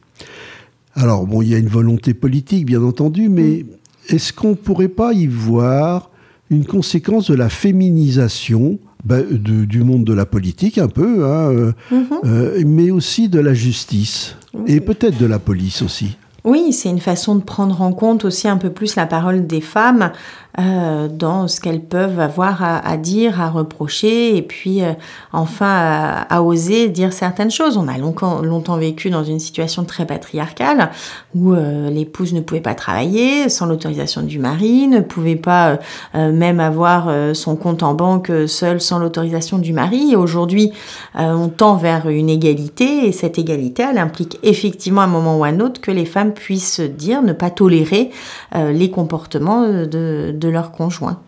[0.93, 3.65] Alors, bon, il y a une volonté politique, bien entendu, mais
[4.07, 6.09] est-ce qu'on ne pourrait pas y voir
[6.49, 11.51] une conséquence de la féminisation ben, de- du monde de la politique, un peu, hein,
[11.51, 11.71] euh,
[12.23, 14.35] euh, mais aussi de la justice,
[14.67, 16.17] et peut-être de la police aussi?
[16.43, 19.61] Oui, c'est une façon de prendre en compte aussi un peu plus la parole des
[19.61, 20.11] femmes
[20.59, 24.93] euh, dans ce qu'elles peuvent avoir à, dire, à reprocher, et puis euh,
[25.33, 27.77] enfin à, oser dire certaines choses.
[27.77, 30.91] On a longtemps, vécu dans une situation très patriarcale
[31.33, 35.79] où euh, l'épouse ne pouvait pas travailler sans l'autorisation du mari, ne pouvait pas
[36.13, 40.15] même avoir son compte en banque euh, seul sans l'autorisation du mari.
[40.15, 40.71] Aujourd'hui,
[41.15, 45.43] on tend vers une égalité et cette égalité, elle implique effectivement à un moment ou
[45.43, 48.11] à un autre que les femmes puissent dire, ne pas tolérer
[48.53, 51.19] les comportements de, de leurs conjoints.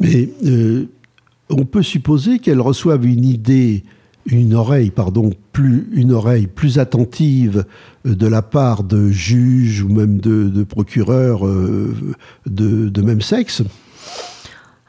[0.00, 0.86] Mais euh,
[1.48, 3.84] on peut supposer qu'elles reçoivent une idée,
[4.26, 7.64] une oreille, pardon, plus, une oreille plus attentive
[8.06, 11.94] euh, de la part de juges ou même de, procureurs euh,
[12.46, 13.62] de même sexe.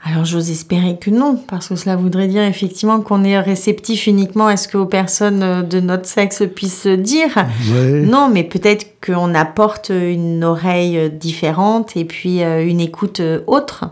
[0.04, 4.48] Alors j'ose espérer que non, parce que cela voudrait dire effectivement qu'on est réceptif uniquement
[4.48, 7.36] à ce que aux personnes euh, de notre sexe puissent dire.
[7.72, 8.02] Ouais.
[8.02, 13.90] Non, mais peut-être qu'on apporte une oreille différente et puis euh, une écoute euh, autre,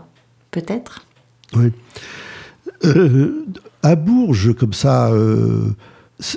[0.50, 1.04] peut-être.
[1.54, 1.72] Oui.
[2.84, 3.44] Euh,
[3.82, 5.74] à Bourges, comme ça, euh,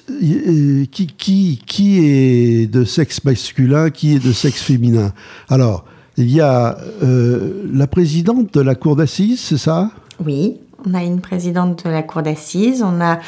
[0.10, 5.14] euh, qui, qui, qui est de sexe masculin, qui est de sexe féminin?
[5.50, 5.86] Alors,
[6.22, 9.90] il y a euh, la présidente de la cour d'assises, c'est ça?
[10.26, 12.84] Oui, on a une présidente de la cour d'assises.
[12.84, 13.20] On a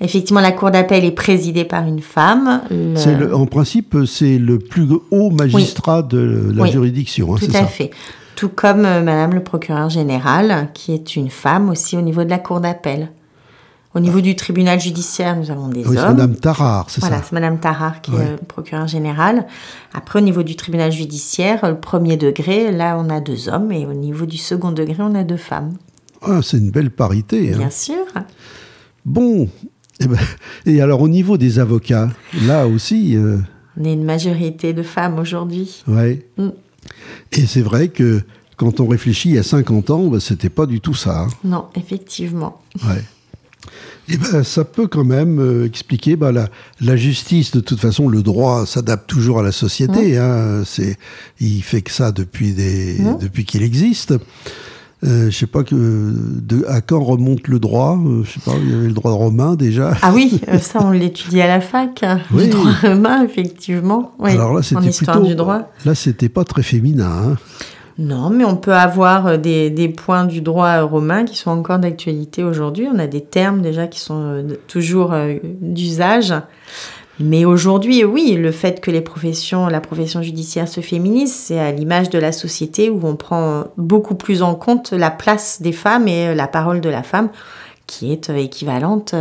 [0.00, 2.62] effectivement la cour d'appel est présidée par une femme.
[2.70, 6.72] Le- En principe, c'est le plus haut magistrat de la Oui.
[6.72, 7.90] juridiction, hein, Tout à ça fait.
[8.34, 12.30] Tout comme euh, Madame le procureur général, qui est une femme aussi au niveau de
[12.30, 13.10] la cour d'appel.
[13.94, 16.08] Au niveau du tribunal judiciaire, nous avons des Oui, c'est hommes.
[16.16, 18.24] Madame Tarare, c'est Voilà, ça c'est Madame Tarare qui Ouais.
[18.24, 19.46] est euh, procureur général.
[19.92, 23.70] Après, au niveau du tribunal judiciaire, le premier degré, là, on a deux hommes.
[23.70, 25.74] Et au niveau du second degré, on a deux femmes.
[26.22, 27.52] Ah, C'est une belle parité.
[27.52, 27.58] hein.
[27.58, 28.04] Bien sûr.
[29.04, 29.48] Bon.
[30.00, 30.18] Eh ben,
[30.66, 32.08] et alors, au niveau des avocats,
[32.46, 33.38] là aussi, euh,
[33.78, 35.82] On est une majorité de femmes aujourd'hui.
[35.86, 36.26] ouais.
[36.38, 36.48] Mm.
[37.32, 38.22] Et c'est vrai que
[38.56, 41.22] quand on réfléchit il y a 50 ans, ben, c'était pas du tout ça.
[41.22, 41.28] hein.
[41.44, 42.60] Non, effectivement.
[42.86, 43.02] Ouais.
[44.08, 46.48] Et ben, ça peut quand même euh, expliquer ben, la,
[46.80, 47.52] la justice.
[47.52, 50.18] De toute façon, le droit s'adapte toujours à la société.
[50.18, 50.62] hein.
[50.66, 50.96] C'est,
[51.40, 54.14] il fait que ça depuis, des, depuis qu'il existe.
[55.04, 57.98] Euh, je sais pas que de, à quand remonte le droit.
[58.04, 58.52] Euh, je sais pas.
[58.62, 59.94] Il y avait le droit romain déjà.
[60.00, 62.04] Ah oui, euh, ça, on l'étudie à la fac.
[62.32, 62.46] Oui.
[62.46, 64.14] Le droit romain, effectivement.
[64.20, 65.28] Oui, Alors là, en c'était histoire plutôt.
[65.30, 65.70] du droit.
[65.84, 67.10] Là, c'était pas très féminin.
[67.32, 67.36] hein.
[67.98, 71.78] Non, mais on peut avoir euh, des, des points du droit romain qui sont encore
[71.78, 72.88] d'actualité aujourd'hui.
[72.92, 76.34] On a des termes déjà qui sont euh, toujours euh, d'usage.
[77.20, 81.70] Mais aujourd'hui, oui, le fait que les professions, la profession judiciaire se féminise, c'est à
[81.70, 86.08] l'image de la société où on prend beaucoup plus en compte la place des femmes
[86.08, 87.28] et la parole de la femme
[87.86, 89.14] qui est équivalente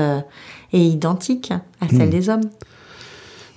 [0.71, 1.51] et identique
[1.81, 2.49] à celle des hommes.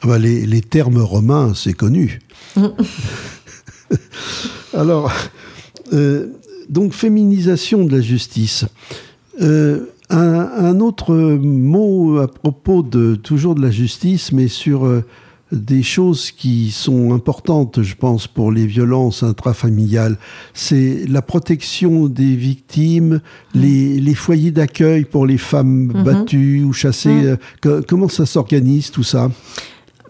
[0.02, 2.18] Ah bah, les, les termes romains, c'est connu.
[4.74, 5.12] Alors,
[5.92, 6.28] euh,
[6.68, 8.64] donc féminisation de la justice.
[9.40, 10.18] Euh, un,
[10.58, 15.02] un autre mot à propos de toujours de la justice, mais sur euh,
[15.52, 20.18] des choses qui sont importantes, je pense, pour les violences intrafamiliales,
[20.52, 23.20] c'est la protection des victimes,
[23.54, 27.08] les, les foyers d'accueil pour les femmes battues ou chassées.
[27.24, 29.30] euh, co- comment ça s'organise tout ça?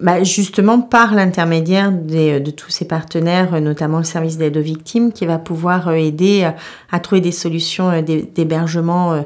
[0.01, 4.61] Bah, justement par l'intermédiaire des- de tous ces partenaires, euh, notamment le service d'aide aux
[4.61, 6.51] victimes, qui va pouvoir euh, aider euh,
[6.91, 9.21] à trouver des solutions euh, d'hé- d'hébergement euh,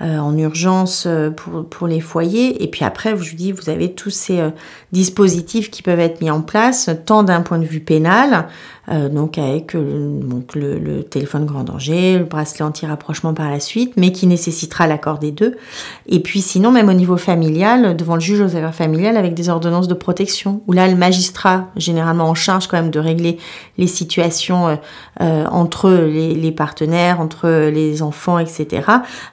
[0.00, 2.62] euh, en urgence euh, pour, pour les foyers.
[2.64, 4.50] Et puis après, je vous dis, vous avez tous ces euh,
[4.90, 8.48] dispositifs qui peuvent être mis en place, tant d'un point de vue pénal,
[8.88, 13.94] euh, donc avec euh, donc le, téléphone grand danger, le bracelet anti-rapprochement par la suite,
[13.96, 15.56] mais qui nécessitera l'accord des deux.
[16.06, 19.48] Et puis sinon, même au niveau familial, devant le juge aux affaires familiales, avec des
[19.48, 23.38] ordonnances de protection, où là, le magistrat, généralement en charge quand même de régler
[23.78, 24.78] les situations
[25.20, 28.82] euh, entre les, partenaires, entre les enfants, etc.,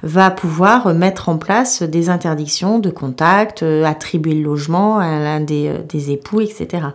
[0.01, 5.73] va pouvoir mettre en place des interdictions de contact, attribuer le logement à l'un des,
[5.87, 6.87] des époux, etc.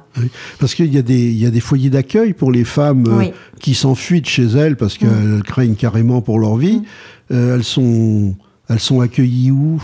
[0.58, 3.18] Parce qu'il y, a des- il y a des foyers d'accueil pour les femmes euh,
[3.18, 3.28] Oui.
[3.28, 3.58] Mm.
[3.60, 6.82] qui s'enfuient de chez elles parce qu'elles craignent carrément pour leur vie.
[7.30, 8.34] Euh, elles, sont,
[8.68, 9.82] elles sont accueillies où?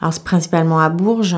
[0.00, 1.36] Alors c'est principalement à Bourges.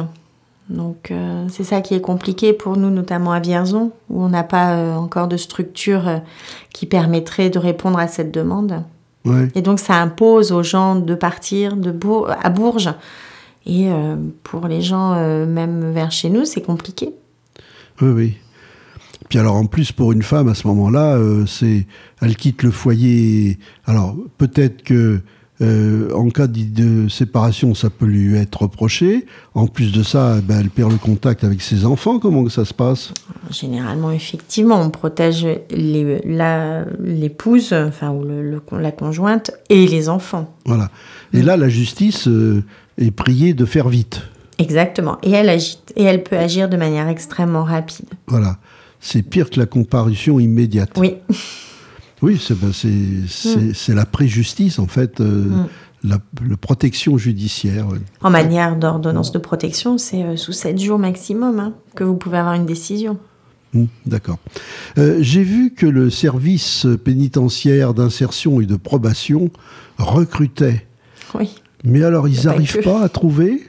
[0.69, 4.43] Donc euh, c'est ça qui est compliqué pour nous, notamment à Vierzon, où on n'a
[4.43, 6.19] pas euh, encore de structure euh,
[6.75, 8.83] qui permettrait de répondre à cette demande.
[9.25, 9.49] ouais.
[9.55, 11.95] Et donc ça impose aux gens de partir de
[12.43, 12.93] à Bourges.
[13.66, 13.91] Et
[14.45, 15.14] pour les gens,
[15.45, 17.12] même vers chez nous, c'est compliqué.
[18.01, 18.37] Oui, oui.
[19.29, 21.87] Puis alors en plus pour une femme à ce moment-là, euh, c'est
[22.22, 23.59] elle quitte le foyer.
[23.87, 25.20] Alors peut-être que
[25.61, 29.26] euh, en cas de- séparation, ça peut lui être reproché.
[29.55, 32.20] En plus de ça, eh ben, elle perd le contact avec ses enfants.
[32.20, 33.12] Comment que ça se passe?
[33.51, 35.45] Généralement, effectivement, on protège
[37.05, 40.55] l'épouse, enfin, ou le- le- la conjointe, et les enfants.
[40.64, 40.91] Voilà.
[41.33, 42.62] Et là, la justice euh,
[42.97, 44.22] est priée de faire vite.
[44.59, 45.18] Exactement.
[45.22, 45.79] Et elle agit.
[45.97, 48.07] Et elle peut agir de manière extrêmement rapide.
[48.26, 48.59] Voilà.
[49.01, 50.91] C'est pire que la comparution immédiate.
[50.97, 51.17] Oui.
[52.21, 55.45] Oui, c'est ben, c'est la pré-justice, en fait, euh,
[56.03, 56.19] la,
[56.49, 57.87] la protection judiciaire.
[57.89, 57.99] ouais.
[58.23, 62.39] En manière d'ordonnance de protection, c'est euh, sous 7 jours maximum hein, que vous pouvez
[62.39, 63.19] avoir une décision.
[63.73, 64.39] Hmm, D'accord.
[64.99, 69.51] Euh, J'ai vu que le service pénitentiaire d'insertion et de probation
[69.99, 70.87] recrutait.
[71.39, 71.55] Oui.
[71.85, 73.63] Mais alors, ils pas n'arrivent pas à trouver?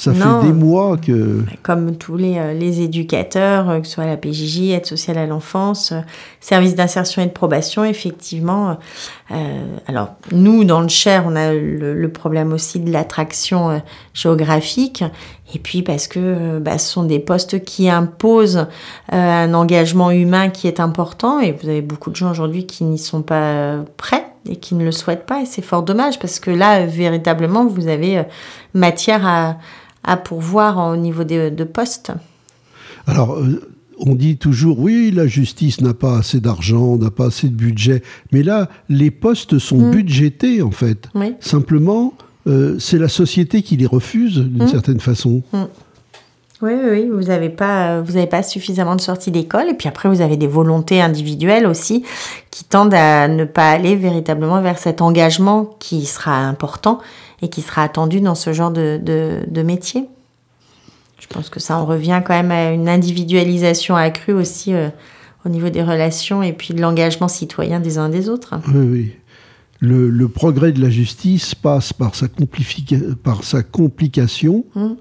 [0.00, 1.44] Ça fait des mois que...
[1.62, 5.26] Comme tous les, euh, les éducateurs, euh, que ce soit la PJJ, aide sociale à
[5.26, 6.00] l'enfance, euh,
[6.40, 8.78] service d'insertion et de probation, effectivement.
[9.86, 13.80] Alors, nous, dans le Cher, on a le, problème aussi de l'attraction
[14.14, 15.04] géographique.
[15.54, 18.66] Et puis parce que bah, ce sont des postes qui imposent
[19.12, 21.38] un engagement humain qui est important.
[21.40, 24.84] Et vous avez beaucoup de gens aujourd'hui qui n'y sont pas prêts et qui ne
[24.84, 25.42] le souhaitent pas.
[25.42, 28.24] Et c'est fort dommage parce que là, véritablement, vous avez
[28.74, 29.56] matière à,
[30.04, 32.12] à pourvoir au niveau de, postes
[33.06, 33.60] Alors, euh,
[33.98, 38.02] on dit toujours, oui, la justice n'a pas assez d'argent, n'a pas assez de budget.
[38.32, 39.90] Mais là, les postes sont hmm.
[39.90, 41.08] budgétés, en fait.
[41.40, 42.14] Simplement,
[42.46, 44.68] euh, c'est la société qui les refuse, d'une hmm.
[44.68, 45.42] certaine façon.
[45.52, 45.64] Hmm.
[46.62, 49.68] Oui, oui, oui, vous n'avez pas, euh, pas suffisamment de sorties d'école.
[49.70, 52.04] Et puis après, vous avez des volontés individuelles aussi
[52.50, 57.00] qui tendent à ne pas aller véritablement vers cet engagement qui sera important
[57.42, 60.06] et qui sera attendu dans ce genre de, de, métier.
[61.18, 64.88] Je pense que ça en revient quand même à une individualisation accrue aussi euh,
[65.44, 68.54] au niveau des relations et puis de l'engagement citoyen des uns des autres.
[68.68, 69.12] Oui, oui.
[69.82, 72.26] Le, le, progrès de la justice passe par sa,
[73.22, 74.96] par sa complication hum.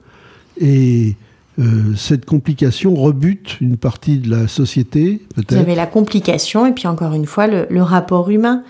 [0.58, 1.18] et
[1.60, 5.22] euh, cette complication rebute une partie de la société.
[5.50, 8.64] Vous avez la complication et puis encore une fois le, le rapport humain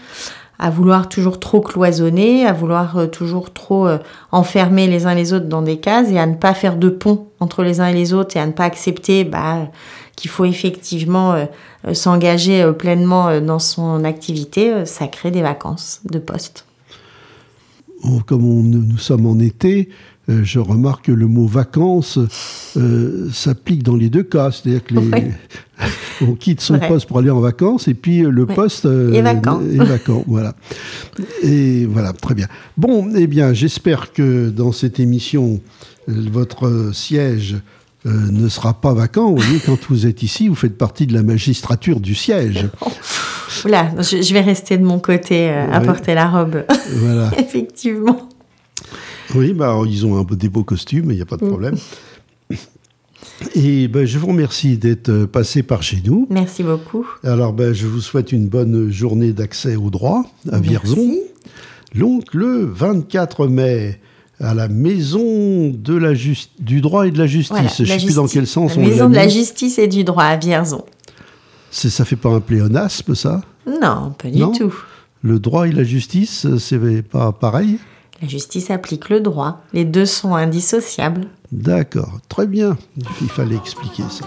[0.59, 3.97] à vouloir toujours trop cloisonner, à vouloir euh, toujours trop euh,
[4.33, 7.27] enfermer les uns les autres dans des cases et à ne pas faire de pont
[7.39, 9.69] entre les uns et les autres et à ne pas accepter bah,
[10.17, 11.45] qu'il faut effectivement euh,
[11.93, 16.65] s'engager pleinement dans son activité, ça crée des vacances de poste.
[18.25, 19.87] comme nous sommes en été,
[20.29, 22.19] euh, je remarque que le mot vacances
[22.77, 24.51] euh, s'applique dans les deux cas.
[24.51, 24.95] C'est-à-dire que
[26.39, 29.61] quitte son poste pour aller en vacances et puis euh, le poste est vacant.
[30.27, 30.53] Voilà.
[31.43, 32.47] Et voilà, très bien.
[32.77, 35.59] Bon, eh bien, j'espère que dans cette émission,
[36.07, 37.57] votre siège
[38.05, 39.31] ne sera pas vacant.
[39.31, 42.69] Vous voyez, quand vous êtes ici, vous faites partie de la magistrature du siège.
[43.65, 46.63] Oula, je, vais rester de mon côté euh, à porter la robe.
[46.95, 47.31] Voilà.
[47.37, 48.29] Effectivement.
[49.35, 51.49] Oui, bah, ils ont des beaux costumes, il n'y a pas de mm.
[51.49, 51.75] problème.
[53.55, 56.27] Et bah, je vous remercie d'être euh, passé par chez nous.
[56.29, 57.05] Merci beaucoup.
[57.23, 61.15] Alors, bah, je vous souhaite une bonne journée d'accès au droit à Vierzon.
[61.95, 63.99] Donc, le 24 mai,
[64.39, 65.69] à la maison
[66.59, 67.77] du droit et de la justice.
[67.77, 70.03] Je ne sais plus dans quel sens la on Maison de la justice et du
[70.03, 70.85] droit à Vierzon.
[71.71, 73.41] C'est, ça fait pas un pléonasme, ça?
[73.67, 74.73] Non, pas du tout.
[75.21, 77.77] Le droit et la justice, c'est pas pareil?
[78.21, 79.61] La justice applique le droit.
[79.73, 81.27] Les deux sont indissociables.
[81.51, 82.77] D'accord, très bien.
[83.21, 84.25] Il fallait expliquer ça.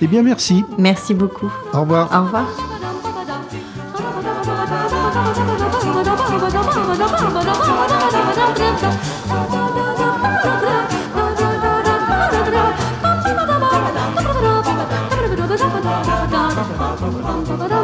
[0.00, 0.64] Eh bien, merci.
[0.78, 1.50] Merci beaucoup.
[1.72, 2.10] Au revoir.
[2.12, 2.46] Au revoir.